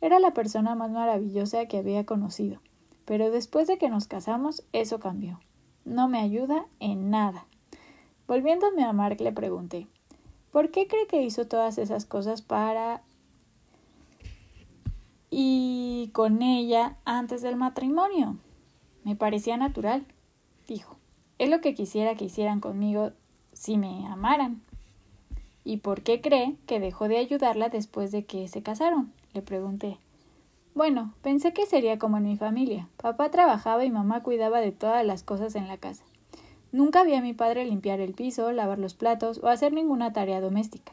Era 0.00 0.18
la 0.18 0.34
persona 0.34 0.74
más 0.74 0.90
maravillosa 0.90 1.66
que 1.66 1.78
había 1.78 2.04
conocido. 2.04 2.60
Pero 3.04 3.30
después 3.30 3.66
de 3.66 3.78
que 3.78 3.88
nos 3.88 4.06
casamos, 4.06 4.64
eso 4.72 5.00
cambió. 5.00 5.40
No 5.84 6.08
me 6.08 6.20
ayuda 6.20 6.66
en 6.80 7.10
nada. 7.10 7.46
Volviéndome 8.26 8.84
a 8.84 8.92
Mark 8.92 9.20
le 9.20 9.32
pregunté 9.32 9.88
¿Por 10.52 10.70
qué 10.70 10.86
cree 10.86 11.06
que 11.06 11.22
hizo 11.22 11.46
todas 11.46 11.78
esas 11.78 12.04
cosas 12.04 12.42
para 12.42 13.02
y 15.34 16.10
con 16.12 16.42
ella 16.42 16.98
antes 17.06 17.40
del 17.40 17.56
matrimonio? 17.56 18.36
Me 19.02 19.16
parecía 19.16 19.56
natural, 19.56 20.04
dijo. 20.68 20.98
Es 21.38 21.48
lo 21.48 21.62
que 21.62 21.74
quisiera 21.74 22.14
que 22.16 22.26
hicieran 22.26 22.60
conmigo 22.60 23.12
si 23.54 23.78
me 23.78 24.06
amaran. 24.08 24.60
¿Y 25.64 25.78
por 25.78 26.02
qué 26.02 26.20
cree 26.20 26.56
que 26.66 26.80
dejó 26.80 27.08
de 27.08 27.16
ayudarla 27.16 27.70
después 27.70 28.12
de 28.12 28.26
que 28.26 28.46
se 28.46 28.62
casaron? 28.62 29.10
le 29.32 29.40
pregunté. 29.40 29.96
Bueno, 30.74 31.14
pensé 31.22 31.54
que 31.54 31.64
sería 31.64 31.98
como 31.98 32.18
en 32.18 32.24
mi 32.24 32.36
familia. 32.36 32.90
Papá 32.98 33.30
trabajaba 33.30 33.86
y 33.86 33.90
mamá 33.90 34.22
cuidaba 34.22 34.60
de 34.60 34.72
todas 34.72 35.04
las 35.06 35.22
cosas 35.22 35.54
en 35.54 35.66
la 35.66 35.78
casa. 35.78 36.04
Nunca 36.72 37.04
vi 37.04 37.14
a 37.14 37.22
mi 37.22 37.32
padre 37.32 37.64
limpiar 37.64 38.00
el 38.00 38.12
piso, 38.12 38.52
lavar 38.52 38.78
los 38.78 38.92
platos 38.92 39.40
o 39.42 39.48
hacer 39.48 39.72
ninguna 39.72 40.12
tarea 40.12 40.42
doméstica, 40.42 40.92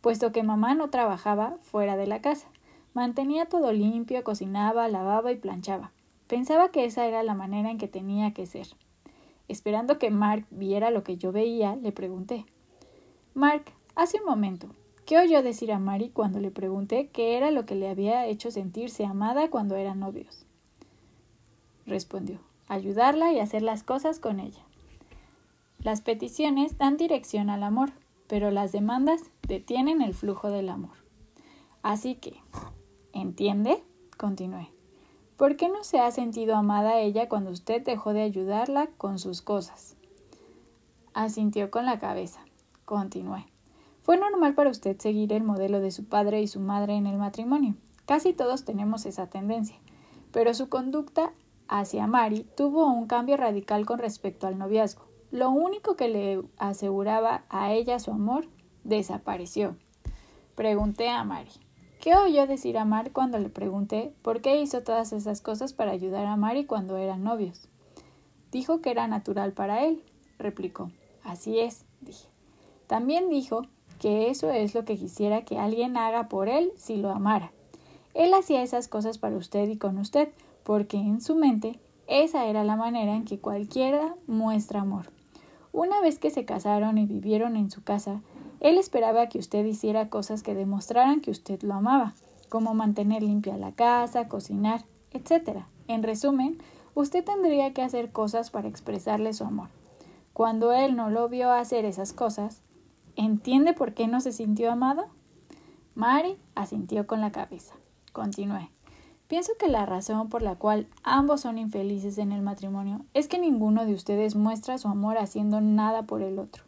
puesto 0.00 0.30
que 0.30 0.44
mamá 0.44 0.76
no 0.76 0.90
trabajaba 0.90 1.56
fuera 1.62 1.96
de 1.96 2.06
la 2.06 2.20
casa. 2.20 2.46
Mantenía 2.94 3.46
todo 3.46 3.72
limpio, 3.72 4.24
cocinaba, 4.24 4.88
lavaba 4.88 5.32
y 5.32 5.36
planchaba. 5.36 5.92
Pensaba 6.26 6.70
que 6.70 6.84
esa 6.84 7.06
era 7.06 7.22
la 7.22 7.34
manera 7.34 7.70
en 7.70 7.78
que 7.78 7.88
tenía 7.88 8.32
que 8.32 8.46
ser. 8.46 8.68
Esperando 9.48 9.98
que 9.98 10.10
Mark 10.10 10.46
viera 10.50 10.90
lo 10.90 11.04
que 11.04 11.16
yo 11.16 11.32
veía, 11.32 11.76
le 11.76 11.92
pregunté 11.92 12.46
Mark, 13.34 13.64
hace 13.96 14.20
un 14.20 14.26
momento, 14.26 14.68
¿qué 15.06 15.18
oyó 15.18 15.42
decir 15.42 15.72
a 15.72 15.78
Mary 15.78 16.08
cuando 16.08 16.38
le 16.38 16.50
pregunté 16.50 17.08
qué 17.08 17.36
era 17.36 17.50
lo 17.50 17.66
que 17.66 17.74
le 17.74 17.90
había 17.90 18.26
hecho 18.26 18.50
sentirse 18.50 19.04
amada 19.04 19.50
cuando 19.50 19.76
eran 19.76 20.00
novios? 20.00 20.46
Respondió 21.84 22.38
ayudarla 22.68 23.32
y 23.32 23.40
hacer 23.40 23.62
las 23.62 23.82
cosas 23.82 24.18
con 24.18 24.40
ella. 24.40 24.62
Las 25.78 26.00
peticiones 26.00 26.78
dan 26.78 26.96
dirección 26.96 27.50
al 27.50 27.62
amor, 27.62 27.92
pero 28.26 28.50
las 28.50 28.72
demandas 28.72 29.20
detienen 29.46 30.00
el 30.00 30.14
flujo 30.14 30.50
del 30.50 30.68
amor. 30.68 30.96
Así 31.82 32.14
que, 32.14 32.36
¿entiende? 33.14 33.82
Continué. 34.18 34.70
¿Por 35.36 35.56
qué 35.56 35.68
no 35.68 35.82
se 35.82 35.98
ha 35.98 36.10
sentido 36.10 36.54
amada 36.54 37.00
ella 37.00 37.28
cuando 37.28 37.50
usted 37.50 37.82
dejó 37.82 38.12
de 38.12 38.22
ayudarla 38.22 38.88
con 38.98 39.18
sus 39.18 39.40
cosas? 39.40 39.96
Asintió 41.14 41.70
con 41.70 41.86
la 41.86 41.98
cabeza. 41.98 42.44
Continué. 42.84 43.46
Fue 44.02 44.18
normal 44.18 44.54
para 44.54 44.70
usted 44.70 44.98
seguir 44.98 45.32
el 45.32 45.42
modelo 45.42 45.80
de 45.80 45.90
su 45.90 46.04
padre 46.04 46.42
y 46.42 46.46
su 46.46 46.60
madre 46.60 46.94
en 46.94 47.06
el 47.06 47.16
matrimonio. 47.16 47.74
Casi 48.04 48.34
todos 48.34 48.64
tenemos 48.64 49.06
esa 49.06 49.28
tendencia. 49.28 49.76
Pero 50.30 50.52
su 50.52 50.68
conducta 50.68 51.32
hacia 51.68 52.06
Mari 52.06 52.46
tuvo 52.56 52.86
un 52.86 53.06
cambio 53.06 53.36
radical 53.36 53.86
con 53.86 53.98
respecto 53.98 54.46
al 54.46 54.58
noviazgo. 54.58 55.06
Lo 55.30 55.50
único 55.50 55.96
que 55.96 56.08
le 56.08 56.42
aseguraba 56.58 57.44
a 57.48 57.72
ella 57.72 57.98
su 57.98 58.10
amor 58.10 58.46
desapareció. 58.84 59.76
Pregunté 60.54 61.08
a 61.08 61.24
Mari. 61.24 61.63
¿Qué 62.04 62.14
oyó 62.14 62.46
decir 62.46 62.76
a 62.76 62.84
Mar 62.84 63.12
cuando 63.12 63.38
le 63.38 63.48
pregunté 63.48 64.12
por 64.20 64.42
qué 64.42 64.60
hizo 64.60 64.82
todas 64.82 65.14
esas 65.14 65.40
cosas 65.40 65.72
para 65.72 65.92
ayudar 65.92 66.26
a 66.26 66.36
Mari 66.36 66.66
cuando 66.66 66.98
eran 66.98 67.24
novios? 67.24 67.66
Dijo 68.52 68.82
que 68.82 68.90
era 68.90 69.08
natural 69.08 69.54
para 69.54 69.86
él, 69.86 70.02
replicó. 70.38 70.90
Así 71.22 71.60
es, 71.60 71.86
dije. 72.02 72.28
También 72.88 73.30
dijo 73.30 73.62
que 73.98 74.28
eso 74.28 74.50
es 74.50 74.74
lo 74.74 74.84
que 74.84 74.98
quisiera 74.98 75.46
que 75.46 75.58
alguien 75.58 75.96
haga 75.96 76.28
por 76.28 76.50
él 76.50 76.72
si 76.76 76.98
lo 76.98 77.08
amara. 77.08 77.52
Él 78.12 78.34
hacía 78.34 78.62
esas 78.62 78.86
cosas 78.86 79.16
para 79.16 79.38
usted 79.38 79.66
y 79.70 79.78
con 79.78 79.96
usted, 79.96 80.28
porque 80.62 80.98
en 80.98 81.22
su 81.22 81.34
mente 81.34 81.80
esa 82.06 82.44
era 82.44 82.64
la 82.64 82.76
manera 82.76 83.16
en 83.16 83.24
que 83.24 83.38
cualquiera 83.38 84.14
muestra 84.26 84.82
amor. 84.82 85.10
Una 85.72 86.02
vez 86.02 86.18
que 86.18 86.28
se 86.28 86.44
casaron 86.44 86.98
y 86.98 87.06
vivieron 87.06 87.56
en 87.56 87.70
su 87.70 87.82
casa, 87.82 88.20
él 88.64 88.78
esperaba 88.78 89.28
que 89.28 89.38
usted 89.38 89.62
hiciera 89.66 90.08
cosas 90.08 90.42
que 90.42 90.54
demostraran 90.54 91.20
que 91.20 91.30
usted 91.30 91.60
lo 91.60 91.74
amaba, 91.74 92.14
como 92.48 92.72
mantener 92.72 93.22
limpia 93.22 93.58
la 93.58 93.72
casa, 93.72 94.26
cocinar, 94.26 94.86
etc. 95.10 95.64
En 95.86 96.02
resumen, 96.02 96.56
usted 96.94 97.22
tendría 97.22 97.74
que 97.74 97.82
hacer 97.82 98.10
cosas 98.10 98.50
para 98.50 98.66
expresarle 98.66 99.34
su 99.34 99.44
amor. 99.44 99.68
Cuando 100.32 100.72
él 100.72 100.96
no 100.96 101.10
lo 101.10 101.28
vio 101.28 101.52
hacer 101.52 101.84
esas 101.84 102.14
cosas, 102.14 102.62
¿entiende 103.16 103.74
por 103.74 103.92
qué 103.92 104.06
no 104.06 104.22
se 104.22 104.32
sintió 104.32 104.72
amado? 104.72 105.08
Mary 105.94 106.38
asintió 106.54 107.06
con 107.06 107.20
la 107.20 107.32
cabeza. 107.32 107.74
Continué. 108.14 108.70
Pienso 109.28 109.52
que 109.58 109.68
la 109.68 109.84
razón 109.84 110.30
por 110.30 110.40
la 110.40 110.56
cual 110.56 110.88
ambos 111.02 111.42
son 111.42 111.58
infelices 111.58 112.16
en 112.16 112.32
el 112.32 112.40
matrimonio 112.40 113.04
es 113.12 113.28
que 113.28 113.38
ninguno 113.38 113.84
de 113.84 113.92
ustedes 113.92 114.36
muestra 114.36 114.78
su 114.78 114.88
amor 114.88 115.18
haciendo 115.18 115.60
nada 115.60 116.04
por 116.04 116.22
el 116.22 116.38
otro. 116.38 116.64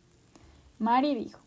Mary 0.79 1.15
dijo 1.15 1.46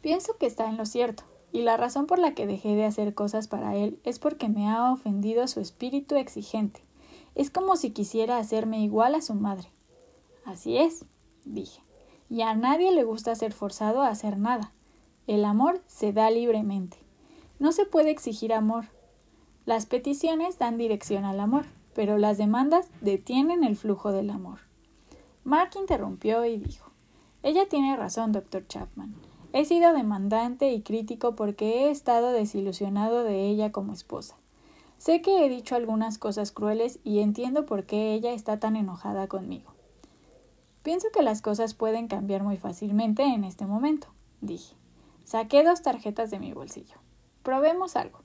Pienso 0.00 0.36
que 0.38 0.46
está 0.46 0.68
en 0.68 0.76
lo 0.76 0.86
cierto, 0.86 1.24
y 1.52 1.62
la 1.62 1.76
razón 1.76 2.06
por 2.06 2.18
la 2.18 2.34
que 2.34 2.46
dejé 2.46 2.74
de 2.74 2.84
hacer 2.84 3.14
cosas 3.14 3.48
para 3.48 3.76
él 3.76 4.00
es 4.04 4.18
porque 4.18 4.48
me 4.48 4.68
ha 4.68 4.92
ofendido 4.92 5.46
su 5.48 5.60
espíritu 5.60 6.16
exigente. 6.16 6.82
Es 7.34 7.50
como 7.50 7.76
si 7.76 7.90
quisiera 7.90 8.38
hacerme 8.38 8.80
igual 8.80 9.14
a 9.14 9.22
su 9.22 9.34
madre. 9.34 9.68
Así 10.44 10.76
es, 10.76 11.04
dije, 11.44 11.82
y 12.28 12.42
a 12.42 12.54
nadie 12.54 12.92
le 12.92 13.04
gusta 13.04 13.34
ser 13.34 13.52
forzado 13.52 14.02
a 14.02 14.08
hacer 14.08 14.38
nada. 14.38 14.72
El 15.26 15.44
amor 15.44 15.82
se 15.86 16.12
da 16.12 16.30
libremente. 16.30 16.98
No 17.58 17.72
se 17.72 17.84
puede 17.84 18.10
exigir 18.10 18.52
amor, 18.52 18.86
las 19.68 19.84
peticiones 19.84 20.58
dan 20.58 20.78
dirección 20.78 21.26
al 21.26 21.40
amor, 21.40 21.66
pero 21.94 22.16
las 22.16 22.38
demandas 22.38 22.88
detienen 23.02 23.64
el 23.64 23.76
flujo 23.76 24.12
del 24.12 24.30
amor. 24.30 24.60
Mark 25.44 25.72
interrumpió 25.78 26.46
y 26.46 26.56
dijo 26.56 26.90
Ella 27.42 27.68
tiene 27.68 27.94
razón, 27.94 28.32
doctor 28.32 28.66
Chapman. 28.66 29.14
He 29.52 29.64
sido 29.64 29.92
demandante 29.92 30.72
y 30.72 30.82
crítico 30.82 31.34
porque 31.34 31.86
he 31.86 31.90
estado 31.90 32.32
desilusionado 32.32 33.24
de 33.24 33.46
ella 33.46 33.72
como 33.72 33.92
esposa. 33.92 34.36
Sé 34.98 35.22
que 35.22 35.44
he 35.44 35.48
dicho 35.48 35.74
algunas 35.74 36.18
cosas 36.18 36.52
crueles 36.52 36.98
y 37.04 37.20
entiendo 37.20 37.64
por 37.64 37.84
qué 37.84 38.12
ella 38.12 38.32
está 38.32 38.58
tan 38.58 38.76
enojada 38.76 39.26
conmigo. 39.28 39.72
Pienso 40.82 41.08
que 41.12 41.22
las 41.22 41.40
cosas 41.40 41.74
pueden 41.74 42.08
cambiar 42.08 42.42
muy 42.42 42.56
fácilmente 42.56 43.22
en 43.22 43.44
este 43.44 43.66
momento, 43.66 44.08
dije. 44.40 44.74
Saqué 45.24 45.62
dos 45.62 45.82
tarjetas 45.82 46.30
de 46.30 46.38
mi 46.38 46.52
bolsillo. 46.52 46.96
Probemos 47.42 47.96
algo. 47.96 48.20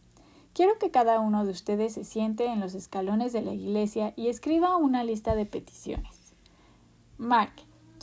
Quiero 0.54 0.78
que 0.78 0.92
cada 0.92 1.20
uno 1.20 1.46
de 1.46 1.52
ustedes 1.52 1.94
se 1.94 2.04
siente 2.04 2.46
en 2.46 2.60
los 2.60 2.76
escalones 2.76 3.34
de 3.34 3.42
la 3.42 3.54
iglesia 3.54 4.14
y 4.16 4.28
escriba 4.28 4.78
una 4.78 5.04
lista 5.04 5.36
de 5.36 5.46
peticiones. 5.46 6.34
Mark, 7.18 7.54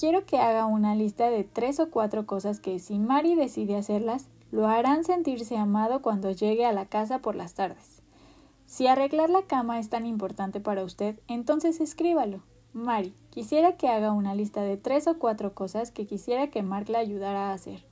quiero 0.00 0.25
que 0.25 0.38
haga 0.38 0.64
una 0.64 0.95
lista 0.95 1.28
de 1.28 1.45
tres 1.45 1.78
o 1.78 1.90
cuatro 1.90 2.25
cosas 2.25 2.59
que 2.59 2.78
si 2.78 2.99
Mary 2.99 3.35
decide 3.35 3.76
hacerlas, 3.76 4.28
lo 4.50 4.66
harán 4.66 5.04
sentirse 5.04 5.59
amado 5.59 6.00
cuando 6.00 6.30
llegue 6.30 6.64
a 6.64 6.73
la 6.73 6.87
casa 6.87 7.19
por 7.19 7.37
las 7.37 7.52
tardes. 7.52 8.00
Si 8.64 8.87
arreglar 8.87 9.28
la 9.28 9.42
cama 9.42 9.78
es 9.78 9.90
tan 9.90 10.07
importante 10.07 10.59
para 10.59 10.85
usted, 10.85 11.21
entonces 11.28 11.83
escríbalo. 11.83 12.40
Mary, 12.73 13.12
quisiera 13.28 13.76
que 13.76 13.88
haga 13.88 14.12
una 14.12 14.35
lista 14.35 14.62
de 14.62 14.78
tres 14.78 15.07
o 15.07 15.19
cuatro 15.19 15.52
cosas 15.52 15.90
que 15.90 16.07
quisiera 16.07 16.47
que 16.47 16.62
Mark 16.62 16.88
le 16.88 16.97
ayudara 16.97 17.50
a 17.50 17.52
hacer. 17.52 17.85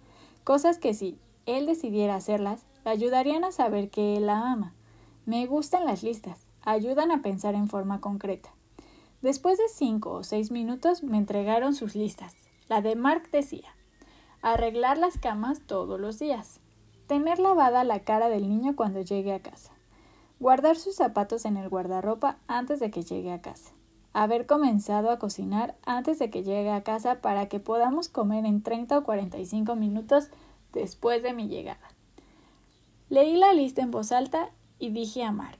Cosas 0.44 0.78
que 0.78 0.94
si 0.94 1.18
él 1.44 1.66
decidiera 1.66 2.14
hacerlas, 2.14 2.64
ayudarían 2.86 3.44
a 3.44 3.52
saber 3.52 3.90
que 3.90 4.16
él 4.16 4.26
la 4.26 4.50
ama. 4.50 4.72
Me 5.26 5.44
gustan 5.44 5.84
las 5.84 6.02
listas, 6.02 6.46
ayudan 6.62 7.10
a 7.10 7.20
pensar 7.20 7.54
en 7.54 7.68
forma 7.68 8.00
concreta. 8.00 8.48
Después 9.22 9.58
de 9.58 9.68
cinco 9.68 10.12
o 10.12 10.22
seis 10.22 10.50
minutos 10.50 11.02
me 11.02 11.18
entregaron 11.18 11.74
sus 11.74 11.96
listas. 11.96 12.36
La 12.68 12.82
de 12.82 12.94
Mark 12.94 13.30
decía 13.32 13.74
arreglar 14.42 14.98
las 14.98 15.18
camas 15.18 15.60
todos 15.66 15.98
los 15.98 16.18
días, 16.18 16.60
tener 17.08 17.40
lavada 17.40 17.82
la 17.82 18.00
cara 18.00 18.28
del 18.28 18.48
niño 18.48 18.76
cuando 18.76 19.00
llegue 19.00 19.32
a 19.32 19.42
casa, 19.42 19.72
guardar 20.38 20.76
sus 20.76 20.94
zapatos 20.94 21.44
en 21.44 21.56
el 21.56 21.68
guardarropa 21.68 22.38
antes 22.46 22.78
de 22.78 22.92
que 22.92 23.02
llegue 23.02 23.32
a 23.32 23.40
casa, 23.40 23.72
haber 24.12 24.46
comenzado 24.46 25.10
a 25.10 25.18
cocinar 25.18 25.76
antes 25.84 26.20
de 26.20 26.30
que 26.30 26.44
llegue 26.44 26.70
a 26.70 26.84
casa 26.84 27.20
para 27.20 27.48
que 27.48 27.58
podamos 27.58 28.08
comer 28.08 28.46
en 28.46 28.62
30 28.62 28.98
o 28.98 29.02
45 29.02 29.74
minutos 29.74 30.30
después 30.72 31.22
de 31.24 31.32
mi 31.32 31.48
llegada. 31.48 31.88
Leí 33.08 33.36
la 33.36 33.54
lista 33.54 33.82
en 33.82 33.90
voz 33.90 34.12
alta 34.12 34.50
y 34.78 34.90
dije 34.90 35.24
a 35.24 35.32
Mark 35.32 35.58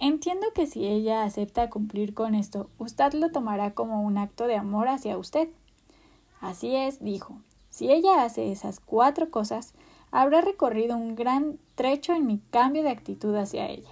Entiendo 0.00 0.46
que 0.54 0.66
si 0.66 0.86
ella 0.86 1.24
acepta 1.24 1.70
cumplir 1.70 2.14
con 2.14 2.36
esto, 2.36 2.70
usted 2.78 3.14
lo 3.14 3.32
tomará 3.32 3.74
como 3.74 4.02
un 4.02 4.16
acto 4.16 4.46
de 4.46 4.56
amor 4.56 4.86
hacia 4.86 5.18
usted. 5.18 5.48
Así 6.40 6.76
es, 6.76 7.02
dijo. 7.02 7.40
Si 7.70 7.90
ella 7.90 8.22
hace 8.22 8.52
esas 8.52 8.78
cuatro 8.78 9.30
cosas, 9.30 9.74
habrá 10.12 10.40
recorrido 10.40 10.96
un 10.96 11.16
gran 11.16 11.58
trecho 11.74 12.14
en 12.14 12.26
mi 12.26 12.38
cambio 12.50 12.84
de 12.84 12.90
actitud 12.90 13.34
hacia 13.34 13.68
ella. 13.68 13.90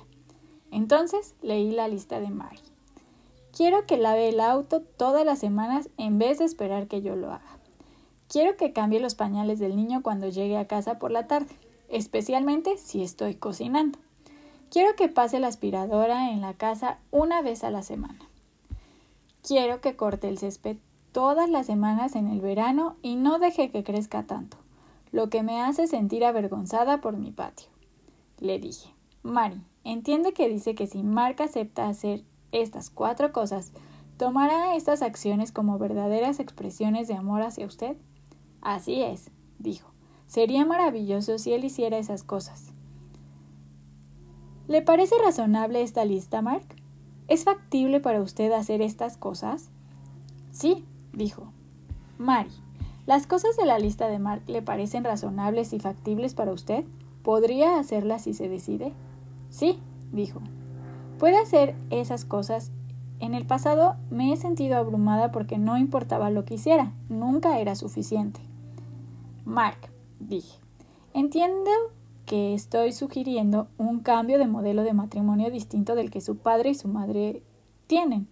Entonces 0.71 1.35
leí 1.43 1.73
la 1.73 1.89
lista 1.89 2.21
de 2.21 2.31
Mary. 2.31 2.61
Quiero 3.53 3.87
que 3.87 3.97
lave 3.97 4.29
el 4.29 4.39
auto 4.39 4.83
todas 4.83 5.25
las 5.25 5.41
semanas 5.41 5.89
en 5.97 6.19
vez 6.19 6.39
de 6.39 6.45
esperar 6.45 6.87
que 6.87 7.03
yo 7.03 7.17
lo 7.17 7.33
haga. 7.33 7.59
Quiero 8.29 8.57
que 8.57 8.73
cambie 8.73 9.01
los 9.01 9.15
pañales 9.15 9.59
del 9.59 9.77
niño 9.77 10.03
cuando 10.03 10.29
llegue 10.29 10.57
a 10.57 10.67
casa 10.67 10.99
por 10.99 11.11
la 11.11 11.27
tarde, 11.27 11.57
especialmente 11.89 12.77
si 12.77 13.03
estoy 13.03 13.35
cocinando. 13.35 13.99
Quiero 14.71 14.97
que 14.97 15.09
pase 15.09 15.39
la 15.39 15.47
aspiradora 15.47 16.31
en 16.31 16.41
la 16.41 16.55
casa 16.55 16.99
una 17.11 17.41
vez 17.41 17.65
a 17.65 17.71
la 17.71 17.83
semana. 17.83 18.29
Quiero 19.43 19.81
que 19.81 19.97
corte 19.97 20.29
el 20.29 20.39
césped 20.39 20.77
todas 21.13 21.49
las 21.49 21.67
semanas 21.67 22.17
en 22.17 22.29
el 22.29 22.41
verano 22.41 22.97
y 23.01 23.17
no 23.17 23.39
deje 23.39 23.71
que 23.71 23.85
crezca 23.85 24.25
tanto, 24.25 24.59
lo 25.13 25.31
que 25.31 25.43
me 25.43 25.63
hace 25.63 25.87
sentir 25.87 26.25
avergonzada 26.25 27.01
por 27.01 27.17
mi 27.17 27.31
patio. 27.31 27.69
Le 28.39 28.59
dije, 28.59 28.93
Mari, 29.23 29.63
entiende 29.85 30.33
que 30.33 30.49
dice 30.49 30.75
que 30.75 30.87
si 30.87 31.03
Mark 31.03 31.41
acepta 31.41 31.89
hacer 31.89 32.25
estas 32.53 32.91
cuatro 32.91 33.33
cosas, 33.33 33.73
¿tomará 34.19 34.75
estas 34.75 35.01
acciones 35.01 35.53
como 35.53 35.79
verdaderas 35.79 36.41
expresiones 36.41 37.09
de 37.09 37.15
amor 37.15 37.43
hacia 37.43 37.67
usted? 37.67 37.97
Así 38.61 39.03
es, 39.03 39.31
dijo. 39.59 39.91
Sería 40.27 40.67
maravilloso 40.67 41.39
si 41.39 41.53
él 41.53 41.65
hiciera 41.65 41.99
esas 41.99 42.25
cosas. 42.25 42.73
¿Le 44.69 44.83
parece 44.83 45.15
razonable 45.25 45.83
esta 45.83 46.05
lista, 46.05 46.43
Mark? 46.43 46.67
¿Es 47.29 47.45
factible 47.45 48.01
para 48.01 48.21
usted 48.21 48.51
hacer 48.51 48.83
estas 48.83 49.17
cosas? 49.17 49.71
Sí, 50.51 50.85
dijo. 51.13 51.53
Mari, 52.19 52.51
¿las 53.07 53.29
cosas 53.29 53.57
de 53.57 53.65
la 53.65 53.79
lista 53.79 54.09
de 54.09 54.19
Mark 54.19 54.43
le 54.49 54.63
parecen 54.63 55.05
razonables 55.05 55.73
y 55.73 55.79
factibles 55.79 56.35
para 56.35 56.53
usted? 56.53 56.85
¿Podría 57.23 57.79
hacerlas 57.79 58.23
si 58.23 58.35
se 58.35 58.49
decide? 58.49 58.93
Sí, 59.51 59.79
dijo. 60.13 60.41
Puede 61.21 61.39
hacer 61.39 61.77
esas 61.91 62.25
cosas. 62.25 62.73
En 63.21 63.35
el 63.35 63.47
pasado 63.47 63.95
me 64.11 64.33
he 64.33 64.37
sentido 64.37 64.79
abrumada 64.79 65.31
porque 65.31 65.59
no 65.59 65.79
importaba 65.79 66.31
lo 66.31 66.45
que 66.45 66.55
hiciera, 66.55 66.93
nunca 67.09 67.61
era 67.61 67.77
suficiente. 67.77 68.41
Mark, 69.45 69.79
dije, 70.19 70.59
entiendo 71.15 71.71
que 72.27 72.55
estoy 72.55 72.93
sugiriendo 72.93 73.69
un 73.79 74.01
cambio 74.01 74.39
de 74.39 74.47
modelo 74.47 74.83
de 74.83 74.93
matrimonio 74.93 75.51
distinto 75.51 75.95
del 75.95 76.11
que 76.11 76.21
su 76.21 76.37
padre 76.37 76.71
y 76.71 76.75
su 76.75 76.89
madre 76.89 77.43
tienen. 77.87 78.27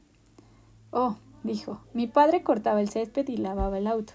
Oh, 0.91 1.17
dijo, 1.45 1.81
mi 1.95 2.07
padre 2.07 2.43
cortaba 2.43 2.81
el 2.81 2.91
césped 2.91 3.29
y 3.29 3.37
lavaba 3.37 3.79
el 3.79 3.87
auto. 3.87 4.13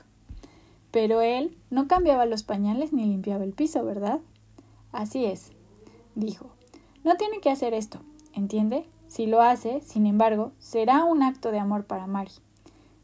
Pero 0.92 1.22
él 1.22 1.58
no 1.70 1.88
cambiaba 1.88 2.26
los 2.26 2.44
pañales 2.44 2.94
ni 2.94 3.06
limpiaba 3.06 3.44
el 3.44 3.54
piso, 3.54 3.84
¿verdad? 3.86 4.20
Así 4.92 5.26
es, 5.26 5.52
dijo. 6.16 6.52
No 7.04 7.16
tiene 7.16 7.40
que 7.40 7.50
hacer 7.50 7.74
esto. 7.74 8.00
¿Entiende? 8.34 8.86
Si 9.08 9.26
lo 9.26 9.42
hace, 9.42 9.82
sin 9.82 10.06
embargo, 10.06 10.52
será 10.60 11.04
un 11.04 11.24
acto 11.24 11.52
de 11.52 11.60
amor 11.60 11.86
para 11.86 12.06
Mari. 12.06 12.32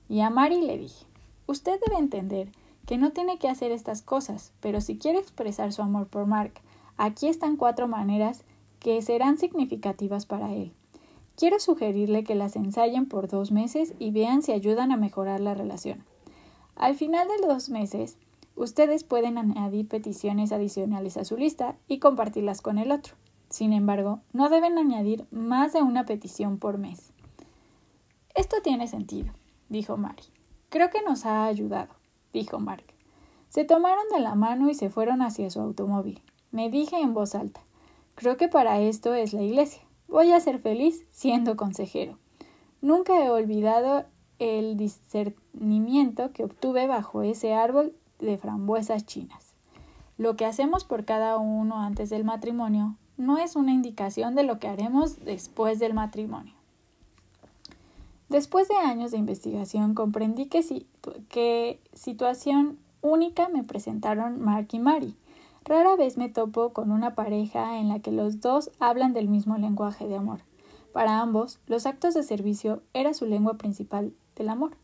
Y 0.08 0.20
a 0.22 0.30
Mari 0.30 0.62
le 0.62 0.78
dije, 0.78 1.06
usted 1.48 1.80
debe 1.88 2.00
entender 2.00 2.52
que 2.86 2.98
no 2.98 3.12
tiene 3.12 3.38
que 3.38 3.50
hacer 3.50 3.72
estas 3.72 4.02
cosas, 4.02 4.54
pero 4.60 4.82
si 4.82 4.98
quiere 4.98 5.20
expresar 5.20 5.74
su 5.74 5.82
amor 5.82 6.08
por 6.08 6.26
Mark, 6.26 6.54
aquí 6.98 7.28
están 7.28 7.58
cuatro 7.58 7.88
maneras 7.88 8.44
que 8.80 9.02
serán 9.02 9.38
significativas 9.38 10.26
para 10.26 10.54
él. 10.54 10.74
Quiero 11.36 11.60
sugerirle 11.60 12.24
que 12.24 12.36
las 12.36 12.56
ensayen 12.56 13.08
por 13.08 13.28
dos 13.28 13.52
meses 13.52 13.94
y 14.00 14.12
vean 14.12 14.42
si 14.42 14.54
ayudan 14.54 14.92
a 14.92 14.98
mejorar 14.98 15.42
la 15.42 15.54
relación. 15.54 16.04
Al 16.76 16.96
final 16.96 17.28
de 17.28 17.40
los 17.40 17.48
dos 17.48 17.70
meses, 17.70 18.18
ustedes 18.56 19.04
pueden 19.04 19.38
añadir 19.38 19.88
peticiones 19.88 20.52
adicionales 20.52 21.18
a 21.18 21.26
su 21.26 21.36
lista 21.36 21.76
y 21.88 22.00
compartirlas 22.00 22.62
con 22.62 22.78
el 22.78 22.92
otro. 22.92 23.16
Sin 23.50 23.74
embargo, 23.74 24.20
no 24.34 24.50
deben 24.50 24.78
añadir 24.78 25.26
más 25.32 25.74
de 25.74 25.82
una 25.82 26.06
petición 26.06 26.58
por 26.58 26.78
mes. 26.78 27.12
Esto 28.34 28.58
tiene 28.62 28.88
sentido, 28.88 29.34
dijo 29.70 29.98
Mari. 29.98 30.24
Creo 30.70 30.90
que 30.90 31.02
nos 31.02 31.26
ha 31.26 31.46
ayudado, 31.46 31.94
dijo 32.36 32.60
Mark. 32.60 32.84
Se 33.50 33.64
tomaron 33.64 34.04
de 34.14 34.20
la 34.20 34.36
mano 34.36 34.70
y 34.70 34.76
se 34.76 34.90
fueron 34.90 35.22
hacia 35.22 35.50
su 35.50 35.62
automóvil. 35.62 36.22
Me 36.52 36.70
dije 36.70 37.00
en 37.00 37.14
voz 37.14 37.34
alta, 37.34 37.62
creo 38.14 38.36
que 38.38 38.50
para 38.50 38.80
esto 38.80 39.14
es 39.14 39.34
la 39.34 39.42
iglesia. 39.42 39.82
Voy 40.08 40.32
a 40.32 40.40
ser 40.40 40.60
feliz 40.60 41.06
siendo 41.10 41.56
consejero. 41.56 42.20
Nunca 42.82 43.24
he 43.24 43.30
olvidado 43.30 44.06
el 44.38 44.76
discernimiento 44.76 46.34
que 46.34 46.44
obtuve 46.44 46.88
bajo 46.88 47.22
ese 47.22 47.54
árbol 47.54 47.96
de 48.20 48.38
frambuesas 48.38 49.06
chinas. 49.06 49.54
Lo 50.18 50.36
que 50.36 50.46
hacemos 50.46 50.84
por 50.84 51.06
cada 51.06 51.38
uno 51.38 51.82
antes 51.82 52.10
del 52.10 52.26
matrimonio 52.26 52.98
no 53.18 53.38
es 53.38 53.56
una 53.56 53.72
indicación 53.72 54.36
de 54.36 54.44
lo 54.44 54.60
que 54.60 54.68
haremos 54.68 55.24
después 55.24 55.80
del 55.80 55.94
matrimonio. 55.94 56.55
Después 58.30 58.68
de 58.68 58.76
años 58.76 59.12
de 59.12 59.18
investigación 59.18 59.94
comprendí 59.94 60.48
que, 60.48 60.86
qué 61.30 61.80
situación 61.94 62.80
única 63.02 63.50
me 63.50 63.64
presentaron 63.64 64.42
Mark 64.42 64.68
y 64.72 64.80
Mary. 64.80 65.16
Rara 65.64 65.96
vez 65.96 66.18
me 66.18 66.30
topo 66.30 66.74
con 66.74 66.92
una 66.92 67.14
pareja 67.14 67.80
en 67.80 67.90
la 67.90 68.00
que 68.00 68.12
los 68.12 68.42
dos 68.42 68.72
hablan 68.80 69.14
del 69.14 69.28
mismo 69.28 69.58
lenguaje 69.58 70.08
de 70.08 70.16
amor. 70.16 70.40
Para 70.92 71.20
ambos, 71.20 71.60
los 71.68 71.86
actos 71.86 72.14
de 72.14 72.24
servicio 72.24 72.82
era 72.94 73.14
su 73.14 73.26
lengua 73.26 73.56
principal 73.56 74.14
del 74.36 74.50
amor. 74.50 74.76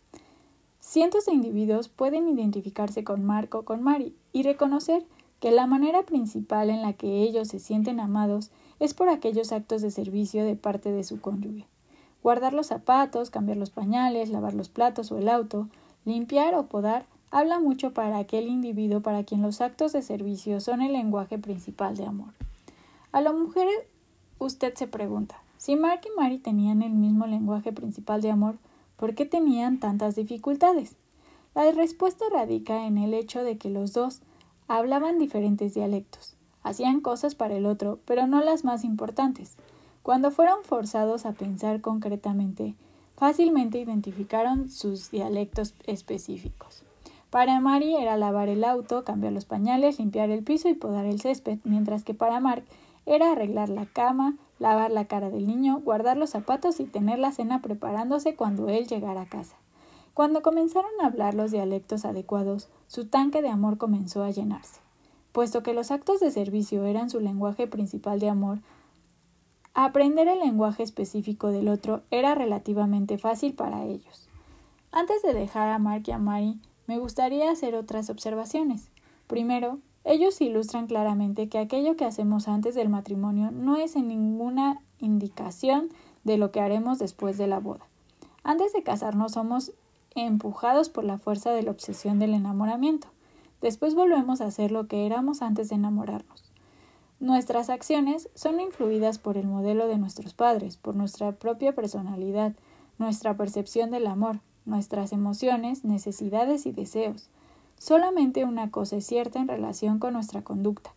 Cientos 0.80 1.26
de 1.26 1.34
individuos 1.34 1.90
pueden 1.90 2.28
identificarse 2.28 3.04
con 3.04 3.24
Mark 3.24 3.56
o 3.56 3.64
con 3.64 3.82
Mary 3.82 4.16
y 4.34 4.44
reconocer 4.44 5.06
que 5.40 5.52
la 5.52 5.66
manera 5.66 6.04
principal 6.04 6.70
en 6.70 6.82
la 6.82 6.94
que 6.94 7.24
ellos 7.24 7.48
se 7.48 7.60
sienten 7.60 8.00
amados 8.00 8.52
es 8.80 8.94
por 8.94 9.10
aquellos 9.10 9.52
actos 9.52 9.82
de 9.82 9.90
servicio 9.90 10.44
de 10.44 10.56
parte 10.56 10.92
de 10.92 11.04
su 11.04 11.22
cónyuge. 11.22 11.66
Guardar 12.24 12.54
los 12.54 12.68
zapatos, 12.68 13.30
cambiar 13.30 13.58
los 13.58 13.70
pañales, 13.70 14.30
lavar 14.30 14.54
los 14.54 14.70
platos 14.70 15.12
o 15.12 15.18
el 15.18 15.30
auto, 15.30 15.68
limpiar 16.06 16.56
o 16.56 16.68
podar, 16.68 17.06
habla 17.32 17.60
mucho 17.60 17.94
para 17.94 18.18
aquel 18.18 18.48
individuo 18.48 19.02
para 19.02 19.24
quien 19.24 19.42
los 19.42 19.62
actos 19.62 19.94
de 19.94 20.02
servicio 20.02 20.60
son 20.60 20.82
el 20.82 20.94
lenguaje 20.94 21.38
principal 21.38 21.96
de 21.96 22.06
amor. 22.06 22.34
A 23.12 23.22
la 23.22 23.34
mujer 23.34 23.68
usted 24.40 24.74
se 24.76 24.88
pregunta, 24.88 25.42
si 25.58 25.76
Mark 25.76 26.02
y 26.06 26.20
Mary 26.20 26.38
tenían 26.38 26.82
el 26.82 26.94
mismo 26.94 27.28
lenguaje 27.28 27.72
principal 27.72 28.22
de 28.22 28.32
amor, 28.32 28.58
¿por 28.98 29.16
qué 29.16 29.26
tenían 29.26 29.80
tantas 29.80 30.16
dificultades? 30.16 30.96
La 31.56 31.70
respuesta 31.72 32.26
radica 32.32 32.86
en 32.86 32.98
el 32.98 33.14
hecho 33.14 33.44
de 33.44 33.58
que 33.58 33.70
los 33.70 33.94
dos 33.94 34.22
Hablaban 34.74 35.20
diferentes 35.20 35.74
dialectos, 35.74 36.38
hacían 36.64 37.02
cosas 37.02 37.36
para 37.36 37.58
el 37.58 37.66
otro, 37.66 38.00
pero 38.06 38.26
no 38.26 38.40
las 38.40 38.64
más 38.64 38.86
importantes. 38.86 39.58
Cuando 40.04 40.32
fueron 40.32 40.64
forzados 40.64 41.26
a 41.26 41.34
pensar 41.34 41.82
concretamente, 41.82 42.76
fácilmente 43.16 43.80
identificaron 43.80 44.70
sus 44.70 45.12
dialectos 45.12 45.76
específicos. 45.86 46.84
Para 47.30 47.60
Mari 47.60 47.96
era 47.96 48.18
lavar 48.18 48.50
el 48.50 48.64
auto, 48.64 49.04
cambiar 49.04 49.32
los 49.32 49.46
pañales, 49.46 50.00
limpiar 50.00 50.32
el 50.32 50.44
piso 50.44 50.70
y 50.70 50.74
podar 50.74 51.06
el 51.06 51.22
césped, 51.22 51.60
mientras 51.64 52.04
que 52.04 52.14
para 52.14 52.40
Mark 52.40 52.64
era 53.06 53.32
arreglar 53.32 53.70
la 53.70 53.86
cama, 53.86 54.38
lavar 54.60 54.92
la 54.92 55.06
cara 55.06 55.30
del 55.30 55.48
niño, 55.48 55.80
guardar 55.80 56.18
los 56.18 56.32
zapatos 56.32 56.80
y 56.80 56.86
tener 56.86 57.20
la 57.20 57.32
cena 57.32 57.62
preparándose 57.62 58.36
cuando 58.36 58.70
él 58.70 58.88
llegara 58.88 59.22
a 59.22 59.30
casa. 59.30 59.56
Cuando 60.14 60.42
comenzaron 60.42 60.92
a 61.02 61.06
hablar 61.06 61.36
los 61.36 61.52
dialectos 61.52 62.04
adecuados, 62.06 62.70
su 62.88 63.06
tanque 63.06 63.42
de 63.42 63.50
amor 63.50 63.78
comenzó 63.78 64.24
a 64.24 64.32
llenarse. 64.32 64.82
Puesto 65.32 65.64
que 65.64 65.74
los 65.74 65.90
actos 65.90 66.20
de 66.20 66.32
servicio 66.32 66.84
eran 66.84 67.10
su 67.10 67.22
lenguaje 67.22 67.66
principal 67.66 68.20
de 68.20 68.30
amor, 68.30 68.60
aprender 69.74 70.28
el 70.28 70.40
lenguaje 70.40 70.84
específico 70.84 71.50
del 71.50 71.68
otro 71.68 72.04
era 72.12 72.36
relativamente 72.36 73.18
fácil 73.18 73.54
para 73.54 73.86
ellos. 73.86 74.28
Antes 74.92 75.22
de 75.22 75.34
dejar 75.34 75.70
a 75.70 75.80
Mark 75.80 76.04
y 76.08 76.12
a 76.12 76.18
Mary, 76.18 76.60
me 76.88 77.00
gustaría 77.00 77.50
hacer 77.50 77.76
otras 77.76 78.10
observaciones. 78.10 78.90
Primero, 79.28 79.80
ellos 80.04 80.42
ilustran 80.42 80.88
claramente 80.88 81.48
que 81.48 81.60
aquello 81.60 81.96
que 81.96 82.06
hacemos 82.06 82.48
antes 82.48 82.76
del 82.76 82.90
matrimonio 82.90 83.52
no 83.52 83.78
es 83.78 83.96
en 83.96 84.08
ninguna 84.08 84.82
indicación 85.00 85.90
de 86.24 86.38
lo 86.38 86.52
que 86.52 86.60
haremos 86.60 87.00
después 87.00 87.38
de 87.38 87.48
la 87.48 87.60
boda. 87.60 87.88
Antes 88.44 88.74
de 88.74 88.84
casarnos 88.84 89.34
somos 89.34 89.72
empujados 90.16 90.90
por 90.90 91.06
la 91.06 91.18
fuerza 91.18 91.52
de 91.52 91.64
la 91.64 91.72
obsesión 91.72 92.20
del 92.20 92.34
enamoramiento. 92.34 93.08
Después 93.62 93.96
volvemos 93.96 94.42
a 94.42 94.52
ser 94.52 94.72
lo 94.72 94.88
que 94.88 95.06
éramos 95.06 95.42
antes 95.42 95.70
de 95.70 95.76
enamorarnos. 95.76 96.51
Nuestras 97.22 97.70
acciones 97.70 98.30
son 98.34 98.60
influidas 98.60 99.20
por 99.20 99.38
el 99.38 99.46
modelo 99.46 99.88
de 99.88 100.00
nuestros 100.00 100.34
padres, 100.34 100.78
por 100.78 100.96
nuestra 100.96 101.34
propia 101.34 101.76
personalidad, 101.76 102.54
nuestra 102.98 103.38
percepción 103.38 103.92
del 103.92 104.08
amor, 104.08 104.40
nuestras 104.66 105.14
emociones, 105.14 105.86
necesidades 105.86 106.66
y 106.66 106.72
deseos. 106.72 107.30
Solamente 107.78 108.44
una 108.44 108.72
cosa 108.72 108.96
es 108.96 109.06
cierta 109.06 109.38
en 109.38 109.48
relación 109.48 110.00
con 110.00 110.14
nuestra 110.14 110.42
conducta. 110.42 110.96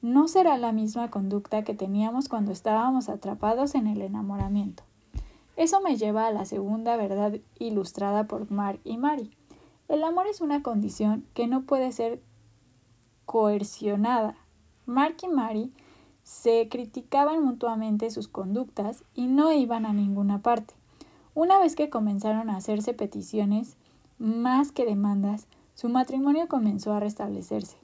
No 0.00 0.26
será 0.26 0.56
la 0.56 0.72
misma 0.72 1.10
conducta 1.10 1.64
que 1.64 1.74
teníamos 1.74 2.30
cuando 2.30 2.50
estábamos 2.50 3.10
atrapados 3.10 3.74
en 3.74 3.88
el 3.88 4.00
enamoramiento. 4.00 4.84
Eso 5.56 5.82
me 5.82 5.96
lleva 5.98 6.28
a 6.28 6.32
la 6.32 6.46
segunda 6.46 6.96
verdad 6.96 7.34
ilustrada 7.58 8.24
por 8.26 8.50
Mark 8.50 8.80
y 8.84 8.96
Mary. 8.96 9.36
El 9.88 10.02
amor 10.02 10.28
es 10.28 10.40
una 10.40 10.62
condición 10.62 11.26
que 11.34 11.46
no 11.46 11.64
puede 11.64 11.92
ser 11.92 12.22
coercionada. 13.26 14.34
Mark 14.88 15.16
y 15.22 15.28
Mary 15.28 15.70
se 16.22 16.66
criticaban 16.70 17.44
mutuamente 17.44 18.10
sus 18.10 18.26
conductas 18.26 19.04
y 19.14 19.26
no 19.26 19.52
iban 19.52 19.84
a 19.84 19.92
ninguna 19.92 20.40
parte. 20.40 20.72
Una 21.34 21.58
vez 21.58 21.76
que 21.76 21.90
comenzaron 21.90 22.48
a 22.48 22.56
hacerse 22.56 22.94
peticiones, 22.94 23.76
más 24.18 24.72
que 24.72 24.86
demandas, 24.86 25.46
su 25.74 25.90
matrimonio 25.90 26.48
comenzó 26.48 26.94
a 26.94 27.00
restablecerse. 27.00 27.76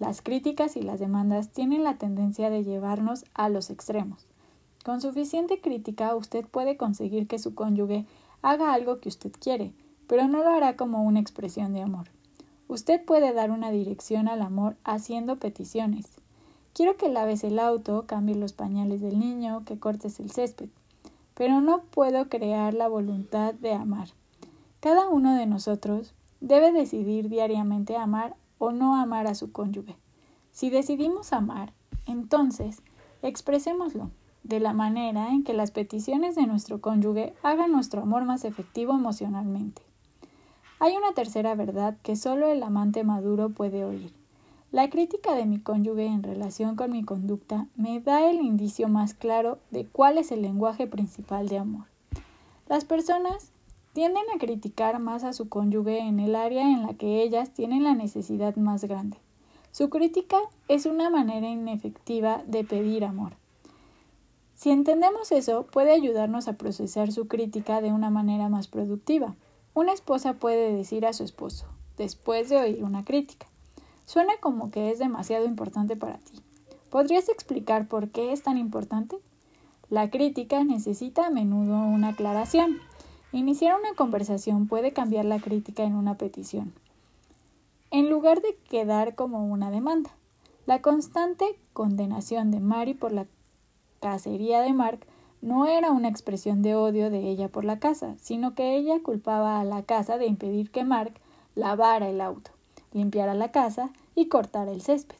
Las 0.00 0.22
críticas 0.22 0.76
y 0.76 0.82
las 0.82 0.98
demandas 0.98 1.50
tienen 1.50 1.84
la 1.84 1.98
tendencia 1.98 2.50
de 2.50 2.64
llevarnos 2.64 3.26
a 3.32 3.48
los 3.48 3.70
extremos. 3.70 4.26
Con 4.84 5.00
suficiente 5.00 5.60
crítica 5.60 6.16
usted 6.16 6.44
puede 6.44 6.76
conseguir 6.76 7.28
que 7.28 7.38
su 7.38 7.54
cónyuge 7.54 8.06
haga 8.42 8.74
algo 8.74 8.98
que 8.98 9.08
usted 9.08 9.30
quiere, 9.38 9.72
pero 10.08 10.26
no 10.26 10.42
lo 10.42 10.50
hará 10.50 10.74
como 10.76 11.04
una 11.04 11.20
expresión 11.20 11.74
de 11.74 11.82
amor. 11.82 12.10
Usted 12.66 13.04
puede 13.04 13.32
dar 13.34 13.52
una 13.52 13.70
dirección 13.70 14.26
al 14.26 14.42
amor 14.42 14.76
haciendo 14.82 15.36
peticiones. 15.36 16.19
Quiero 16.80 16.96
que 16.96 17.10
laves 17.10 17.44
el 17.44 17.58
auto, 17.58 18.06
cambies 18.06 18.38
los 18.38 18.54
pañales 18.54 19.02
del 19.02 19.18
niño, 19.18 19.66
que 19.66 19.78
cortes 19.78 20.18
el 20.18 20.30
césped. 20.30 20.70
Pero 21.34 21.60
no 21.60 21.82
puedo 21.82 22.30
crear 22.30 22.72
la 22.72 22.88
voluntad 22.88 23.52
de 23.52 23.74
amar. 23.74 24.08
Cada 24.80 25.06
uno 25.06 25.36
de 25.36 25.44
nosotros 25.44 26.14
debe 26.40 26.72
decidir 26.72 27.28
diariamente 27.28 27.98
amar 27.98 28.34
o 28.56 28.72
no 28.72 28.96
amar 28.96 29.26
a 29.26 29.34
su 29.34 29.52
cónyuge. 29.52 29.94
Si 30.52 30.70
decidimos 30.70 31.34
amar, 31.34 31.74
entonces 32.06 32.80
expresémoslo 33.20 34.10
de 34.42 34.58
la 34.58 34.72
manera 34.72 35.28
en 35.34 35.44
que 35.44 35.52
las 35.52 35.72
peticiones 35.72 36.34
de 36.34 36.46
nuestro 36.46 36.80
cónyuge 36.80 37.34
hagan 37.42 37.72
nuestro 37.72 38.00
amor 38.00 38.24
más 38.24 38.46
efectivo 38.46 38.94
emocionalmente. 38.94 39.82
Hay 40.78 40.96
una 40.96 41.12
tercera 41.12 41.54
verdad 41.54 41.98
que 42.02 42.16
solo 42.16 42.46
el 42.46 42.62
amante 42.62 43.04
maduro 43.04 43.50
puede 43.50 43.84
oír. 43.84 44.18
La 44.72 44.88
crítica 44.88 45.34
de 45.34 45.46
mi 45.46 45.58
cónyuge 45.58 46.06
en 46.06 46.22
relación 46.22 46.76
con 46.76 46.92
mi 46.92 47.02
conducta 47.02 47.66
me 47.74 47.98
da 47.98 48.30
el 48.30 48.36
indicio 48.36 48.88
más 48.88 49.14
claro 49.14 49.58
de 49.72 49.84
cuál 49.84 50.16
es 50.16 50.30
el 50.30 50.42
lenguaje 50.42 50.86
principal 50.86 51.48
de 51.48 51.58
amor. 51.58 51.86
Las 52.68 52.84
personas 52.84 53.50
tienden 53.94 54.22
a 54.32 54.38
criticar 54.38 55.00
más 55.00 55.24
a 55.24 55.32
su 55.32 55.48
cónyuge 55.48 55.98
en 55.98 56.20
el 56.20 56.36
área 56.36 56.62
en 56.62 56.82
la 56.82 56.94
que 56.94 57.20
ellas 57.20 57.50
tienen 57.50 57.82
la 57.82 57.96
necesidad 57.96 58.54
más 58.54 58.84
grande. 58.84 59.16
Su 59.72 59.90
crítica 59.90 60.38
es 60.68 60.86
una 60.86 61.10
manera 61.10 61.48
inefectiva 61.48 62.44
de 62.46 62.62
pedir 62.62 63.04
amor. 63.04 63.32
Si 64.54 64.70
entendemos 64.70 65.32
eso, 65.32 65.66
puede 65.66 65.90
ayudarnos 65.90 66.46
a 66.46 66.52
procesar 66.52 67.10
su 67.10 67.26
crítica 67.26 67.80
de 67.80 67.92
una 67.92 68.10
manera 68.10 68.48
más 68.48 68.68
productiva. 68.68 69.34
Una 69.74 69.92
esposa 69.92 70.34
puede 70.34 70.72
decir 70.72 71.06
a 71.06 71.12
su 71.12 71.24
esposo, 71.24 71.66
después 71.96 72.48
de 72.50 72.58
oír 72.58 72.84
una 72.84 73.04
crítica, 73.04 73.48
suena 74.10 74.32
como 74.40 74.72
que 74.72 74.90
es 74.90 74.98
demasiado 74.98 75.44
importante 75.44 75.94
para 75.94 76.18
ti. 76.18 76.40
¿Podrías 76.90 77.28
explicar 77.28 77.86
por 77.86 78.08
qué 78.08 78.32
es 78.32 78.42
tan 78.42 78.58
importante? 78.58 79.16
La 79.88 80.10
crítica 80.10 80.64
necesita 80.64 81.28
a 81.28 81.30
menudo 81.30 81.76
una 81.76 82.08
aclaración. 82.08 82.78
Iniciar 83.30 83.78
una 83.78 83.94
conversación 83.94 84.66
puede 84.66 84.92
cambiar 84.92 85.26
la 85.26 85.38
crítica 85.38 85.84
en 85.84 85.94
una 85.94 86.16
petición, 86.16 86.72
en 87.92 88.10
lugar 88.10 88.42
de 88.42 88.56
quedar 88.68 89.14
como 89.14 89.46
una 89.46 89.70
demanda. 89.70 90.10
La 90.66 90.82
constante 90.82 91.44
condenación 91.72 92.50
de 92.50 92.58
Mary 92.58 92.94
por 92.94 93.12
la 93.12 93.26
cacería 94.00 94.60
de 94.60 94.72
Mark 94.72 95.06
no 95.40 95.68
era 95.68 95.92
una 95.92 96.08
expresión 96.08 96.62
de 96.62 96.74
odio 96.74 97.10
de 97.10 97.30
ella 97.30 97.46
por 97.46 97.64
la 97.64 97.78
casa, 97.78 98.16
sino 98.18 98.56
que 98.56 98.76
ella 98.76 99.00
culpaba 99.04 99.60
a 99.60 99.64
la 99.64 99.84
casa 99.84 100.18
de 100.18 100.26
impedir 100.26 100.72
que 100.72 100.82
Mark 100.82 101.12
lavara 101.54 102.08
el 102.08 102.20
auto, 102.20 102.50
limpiara 102.92 103.34
la 103.34 103.52
casa 103.52 103.92
y 104.14 104.26
cortara 104.28 104.70
el 104.70 104.82
césped. 104.82 105.16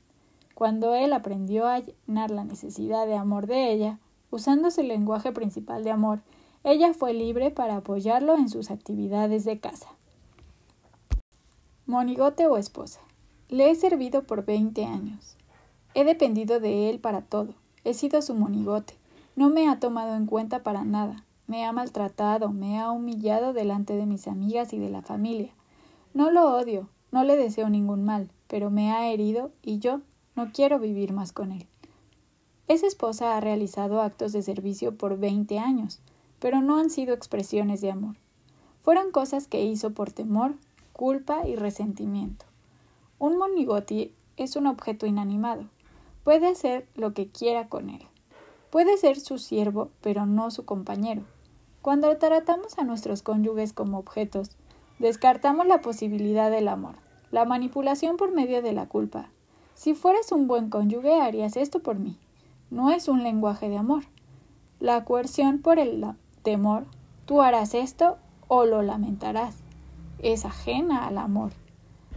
Cuando 0.55 0.94
él 0.94 1.12
aprendió 1.12 1.66
a 1.66 1.79
llenar 1.79 2.31
la 2.31 2.44
necesidad 2.44 3.07
de 3.07 3.16
amor 3.16 3.46
de 3.46 3.72
ella, 3.72 3.98
usando 4.31 4.70
su 4.70 4.83
lenguaje 4.83 5.33
principal 5.33 5.85
de 5.85 5.90
amor, 5.90 6.20
ella 6.64 6.92
fue 6.92 7.14
libre 7.14 7.50
para 7.50 7.76
apoyarlo 7.76 8.37
en 8.37 8.50
sus 8.50 8.70
actividades 8.70 9.44
de 9.44 9.59
casa. 9.59 9.88
Monigote 11.87 12.46
o 12.46 12.59
esposa. 12.59 13.00
Le 13.48 13.70
he 13.70 13.74
servido 13.74 14.24
por 14.24 14.44
veinte 14.44 14.85
años. 14.85 15.37
He 15.94 16.05
dependido 16.05 16.61
de 16.61 16.90
él 16.90 17.00
para 17.00 17.22
todo. 17.22 17.55
He 17.83 17.94
sido 17.94 18.20
su 18.20 18.35
monigote. 18.35 18.94
No 19.37 19.48
me 19.48 19.68
ha 19.68 19.81
tomado 19.81 20.14
en 20.14 20.26
cuenta 20.26 20.62
para 20.62 20.85
nada. 20.85 21.24
Me 21.46 21.64
ha 21.64 21.72
maltratado, 21.72 22.50
me 22.50 22.79
ha 22.79 22.90
humillado 22.90 23.53
delante 23.53 23.96
de 23.96 24.07
mis 24.07 24.29
amigas 24.29 24.72
y 24.72 24.79
de 24.79 24.90
la 24.90 25.03
familia. 25.03 25.53
No 26.14 26.31
lo 26.31 26.55
odio, 26.55 26.88
no 27.11 27.24
le 27.24 27.37
deseo 27.37 27.70
ningún 27.70 28.05
mal, 28.05 28.31
pero 28.50 28.68
me 28.68 28.90
ha 28.90 29.12
herido 29.12 29.52
y 29.62 29.78
yo 29.78 30.00
no 30.34 30.50
quiero 30.52 30.80
vivir 30.80 31.12
más 31.12 31.30
con 31.30 31.52
él. 31.52 31.68
Esa 32.66 32.88
esposa 32.88 33.36
ha 33.36 33.40
realizado 33.40 34.02
actos 34.02 34.32
de 34.32 34.42
servicio 34.42 34.96
por 34.98 35.18
veinte 35.18 35.60
años, 35.60 36.00
pero 36.40 36.60
no 36.60 36.76
han 36.76 36.90
sido 36.90 37.14
expresiones 37.14 37.80
de 37.80 37.92
amor. 37.92 38.16
Fueron 38.82 39.12
cosas 39.12 39.46
que 39.46 39.62
hizo 39.62 39.92
por 39.92 40.10
temor, 40.10 40.56
culpa 40.92 41.46
y 41.46 41.54
resentimiento. 41.54 42.44
Un 43.20 43.38
monigote 43.38 44.12
es 44.36 44.56
un 44.56 44.66
objeto 44.66 45.06
inanimado. 45.06 45.66
Puede 46.24 46.48
hacer 46.48 46.88
lo 46.96 47.14
que 47.14 47.28
quiera 47.28 47.68
con 47.68 47.88
él. 47.88 48.02
Puede 48.70 48.96
ser 48.96 49.20
su 49.20 49.38
siervo, 49.38 49.90
pero 50.00 50.26
no 50.26 50.50
su 50.50 50.64
compañero. 50.64 51.22
Cuando 51.82 52.16
tratamos 52.18 52.78
a 52.78 52.84
nuestros 52.84 53.22
cónyuges 53.22 53.72
como 53.72 53.98
objetos, 53.98 54.56
descartamos 54.98 55.66
la 55.66 55.80
posibilidad 55.80 56.50
del 56.50 56.68
amor, 56.68 56.96
la 57.30 57.44
manipulación 57.44 58.16
por 58.16 58.32
medio 58.32 58.62
de 58.62 58.72
la 58.72 58.86
culpa. 58.86 59.28
Si 59.74 59.94
fueras 59.94 60.32
un 60.32 60.46
buen 60.46 60.68
cónyuge, 60.68 61.20
harías 61.20 61.56
esto 61.56 61.80
por 61.80 61.98
mí. 61.98 62.16
No 62.70 62.90
es 62.90 63.08
un 63.08 63.22
lenguaje 63.22 63.68
de 63.68 63.78
amor. 63.78 64.04
La 64.78 65.04
coerción 65.04 65.60
por 65.60 65.78
el 65.78 66.04
temor, 66.42 66.84
tú 67.26 67.42
harás 67.42 67.74
esto 67.74 68.18
o 68.48 68.64
lo 68.64 68.82
lamentarás, 68.82 69.56
es 70.18 70.44
ajena 70.44 71.06
al 71.06 71.18
amor. 71.18 71.52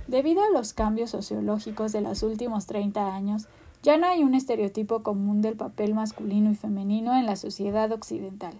Debido 0.07 0.43
a 0.43 0.49
los 0.49 0.73
cambios 0.73 1.11
sociológicos 1.11 1.91
de 1.91 2.01
los 2.01 2.23
últimos 2.23 2.65
30 2.65 3.15
años, 3.15 3.47
ya 3.83 3.97
no 3.97 4.07
hay 4.07 4.23
un 4.23 4.33
estereotipo 4.33 5.03
común 5.03 5.41
del 5.41 5.55
papel 5.55 5.93
masculino 5.93 6.51
y 6.51 6.55
femenino 6.55 7.17
en 7.17 7.25
la 7.25 7.35
sociedad 7.35 7.91
occidental. 7.91 8.53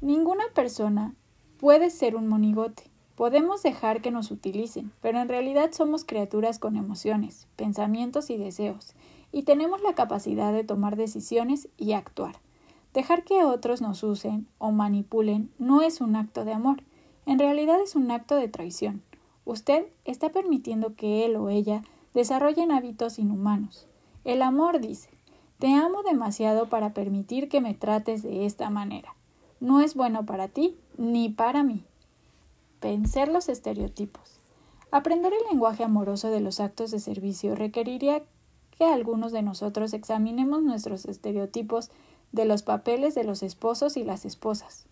Ninguna 0.00 0.44
persona 0.54 1.14
puede 1.58 1.90
ser 1.90 2.16
un 2.16 2.28
monigote. 2.28 2.84
Podemos 3.16 3.62
dejar 3.62 4.02
que 4.02 4.10
nos 4.10 4.32
utilicen, 4.32 4.90
pero 5.00 5.20
en 5.20 5.28
realidad 5.28 5.70
somos 5.72 6.04
criaturas 6.04 6.58
con 6.58 6.76
emociones, 6.76 7.46
pensamientos 7.54 8.28
y 8.28 8.36
deseos, 8.36 8.94
y 9.30 9.44
tenemos 9.44 9.82
la 9.82 9.94
capacidad 9.94 10.52
de 10.52 10.64
tomar 10.64 10.96
decisiones 10.96 11.68
y 11.76 11.92
actuar. 11.92 12.36
Dejar 12.92 13.24
que 13.24 13.44
otros 13.44 13.80
nos 13.82 14.02
usen 14.02 14.48
o 14.58 14.72
manipulen 14.72 15.50
no 15.58 15.82
es 15.82 16.00
un 16.00 16.16
acto 16.16 16.44
de 16.44 16.52
amor, 16.52 16.82
en 17.26 17.38
realidad 17.38 17.80
es 17.80 17.94
un 17.94 18.10
acto 18.10 18.34
de 18.36 18.48
traición. 18.48 19.02
Usted 19.44 19.86
está 20.04 20.30
permitiendo 20.30 20.94
que 20.94 21.24
él 21.24 21.36
o 21.36 21.48
ella 21.48 21.82
desarrollen 22.14 22.72
hábitos 22.72 23.18
inhumanos. 23.18 23.86
El 24.24 24.42
amor 24.42 24.80
dice, 24.80 25.10
te 25.58 25.72
amo 25.72 26.02
demasiado 26.02 26.68
para 26.68 26.94
permitir 26.94 27.48
que 27.48 27.60
me 27.60 27.74
trates 27.74 28.22
de 28.22 28.44
esta 28.46 28.70
manera. 28.70 29.14
No 29.60 29.80
es 29.80 29.94
bueno 29.94 30.26
para 30.26 30.48
ti 30.48 30.76
ni 30.96 31.28
para 31.28 31.62
mí. 31.62 31.84
Vencer 32.84 33.28
los 33.28 33.48
estereotipos. 33.48 34.40
Aprender 34.90 35.32
el 35.32 35.48
lenguaje 35.50 35.84
amoroso 35.84 36.28
de 36.28 36.40
los 36.40 36.60
actos 36.60 36.90
de 36.90 37.00
servicio 37.00 37.54
requeriría 37.54 38.22
que 38.76 38.84
algunos 38.84 39.32
de 39.32 39.40
nosotros 39.40 39.94
examinemos 39.94 40.62
nuestros 40.62 41.06
estereotipos 41.06 41.90
de 42.32 42.44
los 42.44 42.62
papeles 42.62 43.14
de 43.14 43.24
los 43.24 43.42
esposos 43.42 43.96
y 43.96 44.04
las 44.04 44.26
esposas. 44.26 44.84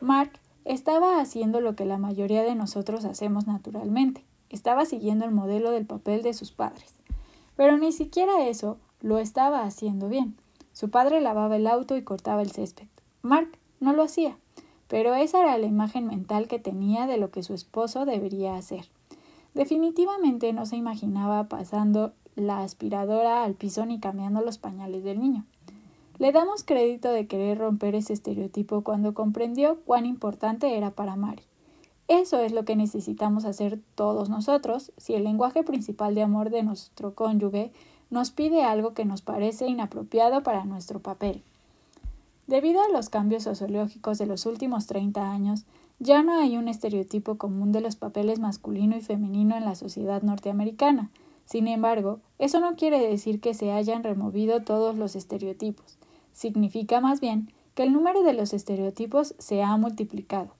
Mark 0.00 0.32
estaba 0.64 1.20
haciendo 1.20 1.60
lo 1.60 1.76
que 1.76 1.84
la 1.84 1.96
mayoría 1.96 2.42
de 2.42 2.56
nosotros 2.56 3.04
hacemos 3.04 3.46
naturalmente. 3.46 4.24
Estaba 4.50 4.84
siguiendo 4.84 5.24
el 5.24 5.30
modelo 5.30 5.70
del 5.70 5.86
papel 5.86 6.24
de 6.24 6.34
sus 6.34 6.50
padres. 6.50 6.96
Pero 7.54 7.78
ni 7.78 7.92
siquiera 7.92 8.48
eso 8.48 8.78
lo 9.00 9.18
estaba 9.18 9.62
haciendo 9.62 10.08
bien. 10.08 10.36
Su 10.72 10.90
padre 10.90 11.20
lavaba 11.20 11.54
el 11.54 11.68
auto 11.68 11.96
y 11.96 12.02
cortaba 12.02 12.42
el 12.42 12.50
césped. 12.50 12.88
Mark 13.22 13.56
no 13.78 13.92
lo 13.92 14.02
hacía, 14.02 14.36
pero 14.88 15.14
esa 15.14 15.40
era 15.42 15.58
la 15.58 15.66
imagen 15.66 16.06
mental 16.06 16.48
que 16.48 16.58
tenía 16.58 17.06
de 17.06 17.18
lo 17.18 17.30
que 17.30 17.42
su 17.42 17.54
esposo 17.54 18.04
debería 18.04 18.56
hacer. 18.56 18.86
Definitivamente 19.54 20.52
no 20.52 20.66
se 20.66 20.76
imaginaba 20.76 21.44
pasando 21.44 22.12
la 22.36 22.62
aspiradora 22.62 23.44
al 23.44 23.54
piso 23.54 23.84
ni 23.86 24.00
cambiando 24.00 24.40
los 24.40 24.58
pañales 24.58 25.04
del 25.04 25.20
niño. 25.20 25.44
Le 26.18 26.32
damos 26.32 26.64
crédito 26.64 27.12
de 27.12 27.26
querer 27.26 27.58
romper 27.58 27.94
ese 27.94 28.12
estereotipo 28.12 28.82
cuando 28.82 29.14
comprendió 29.14 29.78
cuán 29.84 30.06
importante 30.06 30.76
era 30.76 30.90
para 30.90 31.16
Mari. 31.16 31.42
Eso 32.08 32.40
es 32.40 32.52
lo 32.52 32.64
que 32.64 32.74
necesitamos 32.74 33.44
hacer 33.44 33.78
todos 33.94 34.30
nosotros 34.30 34.92
si 34.96 35.14
el 35.14 35.24
lenguaje 35.24 35.62
principal 35.62 36.14
de 36.14 36.22
amor 36.22 36.50
de 36.50 36.62
nuestro 36.62 37.14
cónyuge 37.14 37.70
nos 38.10 38.30
pide 38.30 38.64
algo 38.64 38.94
que 38.94 39.04
nos 39.04 39.20
parece 39.20 39.66
inapropiado 39.66 40.42
para 40.42 40.64
nuestro 40.64 41.00
papel. 41.00 41.42
Debido 42.48 42.80
a 42.82 42.88
los 42.88 43.10
cambios 43.10 43.42
sociológicos 43.42 44.16
de 44.16 44.24
los 44.24 44.46
últimos 44.46 44.86
30 44.86 45.30
años, 45.30 45.66
ya 45.98 46.22
no 46.22 46.40
hay 46.40 46.56
un 46.56 46.66
estereotipo 46.66 47.36
común 47.36 47.72
de 47.72 47.82
los 47.82 47.96
papeles 47.96 48.40
masculino 48.40 48.96
y 48.96 49.02
femenino 49.02 49.54
en 49.54 49.66
la 49.66 49.74
sociedad 49.74 50.22
norteamericana. 50.22 51.10
Sin 51.44 51.68
embargo, 51.68 52.20
eso 52.38 52.58
no 52.60 52.74
quiere 52.74 53.06
decir 53.06 53.42
que 53.42 53.52
se 53.52 53.70
hayan 53.72 54.02
removido 54.02 54.62
todos 54.62 54.96
los 54.96 55.14
estereotipos. 55.14 55.98
Significa 56.32 57.02
más 57.02 57.20
bien 57.20 57.52
que 57.74 57.82
el 57.82 57.92
número 57.92 58.22
de 58.22 58.32
los 58.32 58.54
estereotipos 58.54 59.34
se 59.38 59.62
ha 59.62 59.76
multiplicado. 59.76 60.54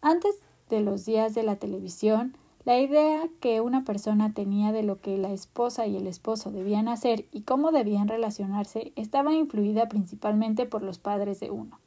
Antes 0.00 0.36
de 0.70 0.80
los 0.80 1.04
días 1.04 1.34
de 1.34 1.42
la 1.42 1.56
televisión, 1.56 2.34
la 2.66 2.80
idea 2.80 3.28
que 3.38 3.60
una 3.60 3.84
persona 3.84 4.34
tenía 4.34 4.72
de 4.72 4.82
lo 4.82 5.00
que 5.00 5.16
la 5.18 5.30
esposa 5.30 5.86
y 5.86 5.96
el 5.96 6.08
esposo 6.08 6.50
debían 6.50 6.88
hacer 6.88 7.26
y 7.30 7.42
cómo 7.42 7.70
debían 7.70 8.08
relacionarse 8.08 8.92
estaba 8.96 9.32
influida 9.32 9.88
principalmente 9.88 10.66
por 10.66 10.82
los 10.82 10.98
padres 10.98 11.38
de 11.38 11.52
uno. 11.52 11.78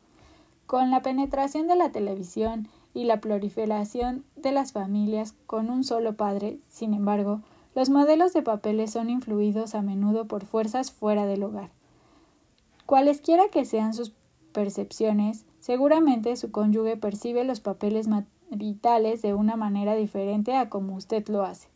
Con 0.68 0.89
la 0.89 1.02
penetración 1.02 1.68
de 1.68 1.76
la 1.76 1.92
televisión 1.92 2.70
y 2.94 3.04
la 3.04 3.20
proliferación 3.20 4.24
de 4.38 4.54
las 4.54 4.72
familias 4.72 5.36
con 5.48 5.70
un 5.70 5.84
solo 5.84 6.13
padre, 6.15 6.60
sin 6.70 6.94
embargo, 6.94 7.42
los 7.76 7.89
modelos 7.89 8.32
de 8.32 8.42
papeles 8.42 8.92
son 8.92 9.10
influidos 9.10 9.76
a 9.76 9.82
menudo 9.82 10.30
por 10.30 10.46
fuerzas 10.46 10.94
fuera 10.94 11.26
del 11.26 11.44
hogar. 11.44 11.72
Cualesquiera 12.86 13.50
que 13.50 13.65
sean 13.65 13.94
sus 13.94 14.13
percepciones, 14.54 15.46
seguramente 15.60 16.38
su 16.38 16.52
cónyuge 16.52 16.96
percibe 16.96 17.44
los 17.44 17.60
papeles 17.60 18.08
vitales 18.52 19.22
de 19.22 19.34
una 19.34 19.56
manera 19.56 19.96
diferente 19.96 20.56
a 20.56 20.70
como 20.70 20.96
usted 20.96 21.28
lo 21.28 21.44
hace. 21.44 21.68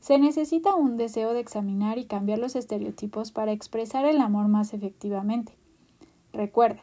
Se 0.00 0.18
necesita 0.18 0.74
un 0.74 0.96
deseo 0.96 1.32
de 1.32 1.40
examinar 1.40 1.98
y 1.98 2.04
cambiar 2.04 2.38
los 2.38 2.56
estereotipos 2.56 3.32
para 3.32 3.52
expresar 3.52 4.04
el 4.04 4.20
amor 4.20 4.48
más 4.48 4.74
efectivamente. 4.74 5.56
Recuerde, 6.32 6.82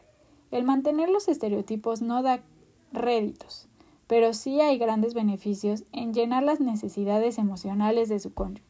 el 0.50 0.64
mantener 0.64 1.08
los 1.08 1.28
estereotipos 1.28 2.02
no 2.02 2.22
da 2.22 2.40
réditos, 2.92 3.68
pero 4.06 4.34
sí 4.34 4.60
hay 4.60 4.76
grandes 4.76 5.14
beneficios 5.14 5.84
en 5.92 6.12
llenar 6.12 6.42
las 6.42 6.60
necesidades 6.60 7.38
emocionales 7.38 8.08
de 8.08 8.18
su 8.18 8.34
cónyuge. 8.34 8.64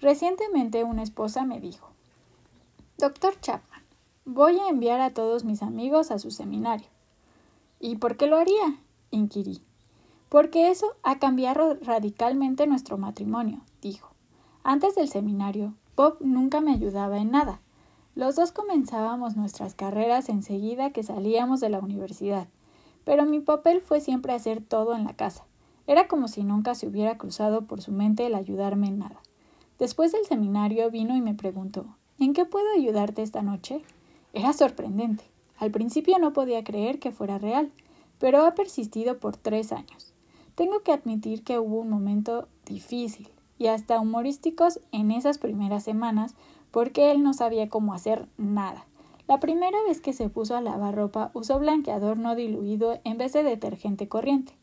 Recientemente 0.00 0.84
una 0.84 1.02
esposa 1.02 1.44
me 1.44 1.60
dijo, 1.60 1.90
Doctor 2.98 3.40
Chapman, 3.40 3.82
voy 4.24 4.58
a 4.58 4.68
enviar 4.68 5.00
a 5.00 5.10
todos 5.10 5.44
mis 5.44 5.62
amigos 5.62 6.10
a 6.10 6.18
su 6.18 6.30
seminario. 6.30 6.86
¿Y 7.80 7.96
por 7.96 8.16
qué 8.16 8.26
lo 8.26 8.36
haría? 8.36 8.78
Inquirí. 9.14 9.60
Porque 10.28 10.70
eso 10.70 10.96
ha 11.02 11.18
cambiado 11.18 11.74
radicalmente 11.82 12.66
nuestro 12.66 12.98
matrimonio, 12.98 13.60
dijo. 13.80 14.10
Antes 14.62 14.94
del 14.94 15.08
seminario, 15.08 15.74
Bob 15.96 16.16
nunca 16.20 16.60
me 16.60 16.72
ayudaba 16.72 17.18
en 17.18 17.30
nada. 17.30 17.60
Los 18.14 18.36
dos 18.36 18.52
comenzábamos 18.52 19.36
nuestras 19.36 19.74
carreras 19.74 20.28
enseguida 20.28 20.90
que 20.90 21.02
salíamos 21.02 21.60
de 21.60 21.68
la 21.68 21.80
universidad, 21.80 22.48
pero 23.04 23.26
mi 23.26 23.40
papel 23.40 23.80
fue 23.80 24.00
siempre 24.00 24.32
hacer 24.32 24.62
todo 24.62 24.94
en 24.94 25.04
la 25.04 25.14
casa. 25.14 25.44
Era 25.86 26.08
como 26.08 26.28
si 26.28 26.44
nunca 26.44 26.74
se 26.74 26.86
hubiera 26.86 27.18
cruzado 27.18 27.62
por 27.62 27.82
su 27.82 27.92
mente 27.92 28.26
el 28.26 28.34
ayudarme 28.34 28.88
en 28.88 28.98
nada. 28.98 29.20
Después 29.78 30.12
del 30.12 30.24
seminario 30.24 30.90
vino 30.90 31.16
y 31.16 31.20
me 31.20 31.34
preguntó 31.34 31.86
¿En 32.18 32.32
qué 32.32 32.44
puedo 32.44 32.66
ayudarte 32.76 33.22
esta 33.22 33.42
noche? 33.42 33.82
Era 34.32 34.52
sorprendente. 34.52 35.24
Al 35.58 35.70
principio 35.70 36.18
no 36.18 36.32
podía 36.32 36.64
creer 36.64 36.98
que 37.00 37.12
fuera 37.12 37.38
real 37.38 37.70
pero 38.18 38.44
ha 38.44 38.54
persistido 38.54 39.18
por 39.18 39.36
tres 39.36 39.72
años. 39.72 40.12
Tengo 40.54 40.80
que 40.80 40.92
admitir 40.92 41.42
que 41.42 41.58
hubo 41.58 41.80
un 41.80 41.90
momento 41.90 42.48
difícil 42.64 43.28
y 43.58 43.66
hasta 43.66 44.00
humorísticos 44.00 44.80
en 44.92 45.10
esas 45.10 45.38
primeras 45.38 45.84
semanas 45.84 46.34
porque 46.70 47.10
él 47.10 47.22
no 47.22 47.34
sabía 47.34 47.68
cómo 47.68 47.94
hacer 47.94 48.28
nada. 48.36 48.86
La 49.26 49.40
primera 49.40 49.78
vez 49.86 50.00
que 50.00 50.12
se 50.12 50.28
puso 50.28 50.56
a 50.56 50.60
lavar 50.60 50.94
ropa 50.94 51.30
usó 51.34 51.58
blanqueador 51.58 52.18
no 52.18 52.34
diluido 52.34 53.00
en 53.04 53.16
vez 53.16 53.32
de 53.32 53.42
detergente 53.42 54.08
corriente. 54.08 54.54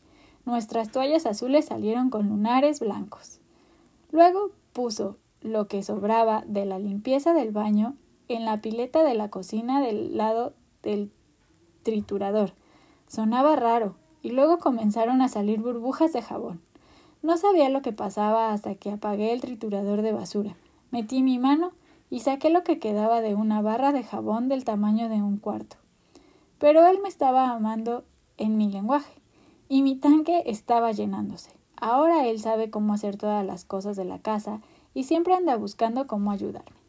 Nuestras 0.44 0.90
toallas 0.90 1.26
azules 1.26 1.66
salieron 1.66 2.10
con 2.10 2.28
lunares 2.28 2.80
blancos. 2.80 3.40
Luego 4.10 4.50
puso 4.72 5.16
lo 5.40 5.66
que 5.68 5.82
sobraba 5.82 6.44
de 6.46 6.64
la 6.64 6.78
limpieza 6.78 7.34
del 7.34 7.50
baño 7.50 7.96
en 8.28 8.44
la 8.44 8.60
pileta 8.60 9.02
de 9.02 9.14
la 9.14 9.28
cocina 9.28 9.80
del 9.80 10.16
lado 10.16 10.54
del 10.82 11.10
triturador 11.82 12.52
Sonaba 13.12 13.56
raro, 13.56 13.96
y 14.22 14.30
luego 14.30 14.56
comenzaron 14.56 15.20
a 15.20 15.28
salir 15.28 15.60
burbujas 15.60 16.14
de 16.14 16.22
jabón. 16.22 16.62
No 17.20 17.36
sabía 17.36 17.68
lo 17.68 17.82
que 17.82 17.92
pasaba 17.92 18.54
hasta 18.54 18.74
que 18.74 18.90
apagué 18.90 19.34
el 19.34 19.42
triturador 19.42 20.00
de 20.00 20.12
basura. 20.12 20.56
Metí 20.90 21.22
mi 21.22 21.38
mano 21.38 21.72
y 22.08 22.20
saqué 22.20 22.48
lo 22.48 22.64
que 22.64 22.78
quedaba 22.78 23.20
de 23.20 23.34
una 23.34 23.60
barra 23.60 23.92
de 23.92 24.02
jabón 24.02 24.48
del 24.48 24.64
tamaño 24.64 25.10
de 25.10 25.16
un 25.16 25.36
cuarto. 25.36 25.76
Pero 26.56 26.86
él 26.86 27.00
me 27.02 27.10
estaba 27.10 27.50
amando 27.50 28.04
en 28.38 28.56
mi 28.56 28.72
lenguaje, 28.72 29.12
y 29.68 29.82
mi 29.82 29.94
tanque 29.94 30.44
estaba 30.46 30.92
llenándose. 30.92 31.50
Ahora 31.76 32.26
él 32.26 32.40
sabe 32.40 32.70
cómo 32.70 32.94
hacer 32.94 33.18
todas 33.18 33.44
las 33.44 33.66
cosas 33.66 33.94
de 33.94 34.06
la 34.06 34.20
casa 34.20 34.62
y 34.94 35.04
siempre 35.04 35.34
anda 35.34 35.54
buscando 35.56 36.06
cómo 36.06 36.30
ayudarme. 36.30 36.80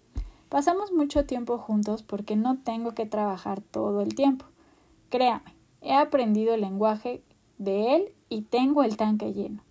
Pasamos 0.48 0.94
mucho 0.94 1.26
tiempo 1.26 1.58
juntos 1.58 2.02
porque 2.02 2.38
no 2.38 2.60
tengo 2.60 2.94
que 2.94 3.06
trabajar 3.06 3.60
todo 3.60 4.00
el 4.00 4.16
tiempo. 4.16 4.46
Créame, 5.10 5.54
He 5.84 5.94
aprendido 5.94 6.54
el 6.54 6.62
lenguaje 6.62 7.22
de 7.58 7.96
él 7.96 8.16
y 8.30 8.44
tengo 8.44 8.84
el 8.84 8.96
tanque 8.98 9.34
lleno. 9.34 9.62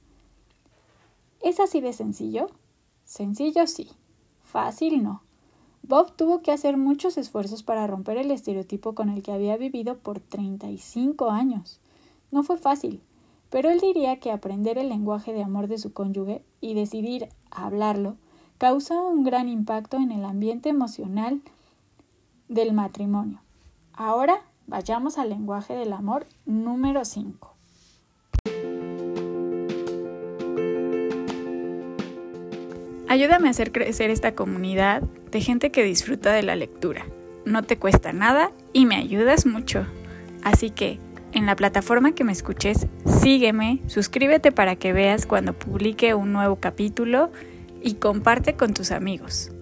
¿Es 1.40 1.59
así 1.59 1.81
de 1.81 1.92
sencillo? 1.92 2.51
Sencillo 3.05 3.66
sí. 3.66 3.90
Fácil 4.42 5.03
no. 5.03 5.22
Bob 5.83 6.14
tuvo 6.14 6.42
que 6.42 6.53
hacer 6.53 6.77
muchos 6.77 7.16
esfuerzos 7.16 7.62
para 7.62 7.87
romper 7.87 8.18
el 8.18 8.31
estereotipo 8.31 8.94
con 8.94 9.09
el 9.09 9.22
que 9.22 9.33
había 9.33 9.57
vivido 9.57 9.96
por 9.96 10.20
35 10.20 11.31
años. 11.31 11.81
No 12.31 12.42
fue 12.42 12.59
fácil, 12.59 13.01
pero 13.51 13.70
él 13.70 13.81
diría 13.81 14.20
que 14.20 14.31
aprender 14.31 14.79
el 14.79 14.90
lenguaje 14.90 15.33
de 15.33 15.42
amor 15.42 15.66
de 15.66 15.79
su 15.79 15.92
cónyuge 15.92 16.44
y 16.61 16.75
decidir 16.75 17.31
hablarlo 17.51 18.16
causó 18.59 19.09
un 19.09 19.25
gran 19.25 19.48
impacto 19.48 19.96
en 19.96 20.12
el 20.12 20.25
ambiente 20.25 20.68
emocional 20.68 21.40
del 22.48 22.72
matrimonio. 22.75 23.40
Ahora 23.94 24.42
Vayamos 24.72 25.18
al 25.18 25.28
lenguaje 25.28 25.74
del 25.74 25.92
amor 25.92 26.24
número 26.46 27.04
5. 27.04 27.54
Ayúdame 33.06 33.48
a 33.48 33.50
hacer 33.50 33.70
crecer 33.70 34.08
esta 34.08 34.35
comunidad 34.35 35.02
de 35.30 35.42
gente 35.42 35.70
que 35.70 35.85
disfruta 35.85 36.32
de 36.32 36.42
la 36.42 36.56
lectura. 36.56 37.04
No 37.44 37.64
te 37.64 37.78
cuesta 37.78 38.14
nada 38.14 38.50
y 38.72 38.87
me 38.87 38.96
ayudas 38.96 39.44
mucho. 39.44 39.85
Así 40.42 40.70
que, 40.70 40.98
en 41.32 41.44
la 41.44 41.54
plataforma 41.54 42.14
que 42.14 42.24
me 42.24 42.32
escuches, 42.32 42.87
sígueme, 43.04 43.82
suscríbete 43.88 44.52
para 44.52 44.76
que 44.76 44.94
veas 44.94 45.26
cuando 45.26 45.52
publique 45.52 46.14
un 46.14 46.32
nuevo 46.32 46.56
capítulo 46.56 47.30
y 47.82 47.96
comparte 47.96 48.54
con 48.54 48.72
tus 48.72 48.90
amigos. 48.90 49.52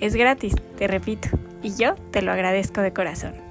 Es 0.00 0.16
gratis, 0.16 0.54
te 0.76 0.86
repito, 0.86 1.30
y 1.62 1.74
yo 1.76 1.94
te 2.10 2.20
lo 2.20 2.30
agradezco 2.30 2.82
de 2.82 2.92
corazón. 2.92 3.49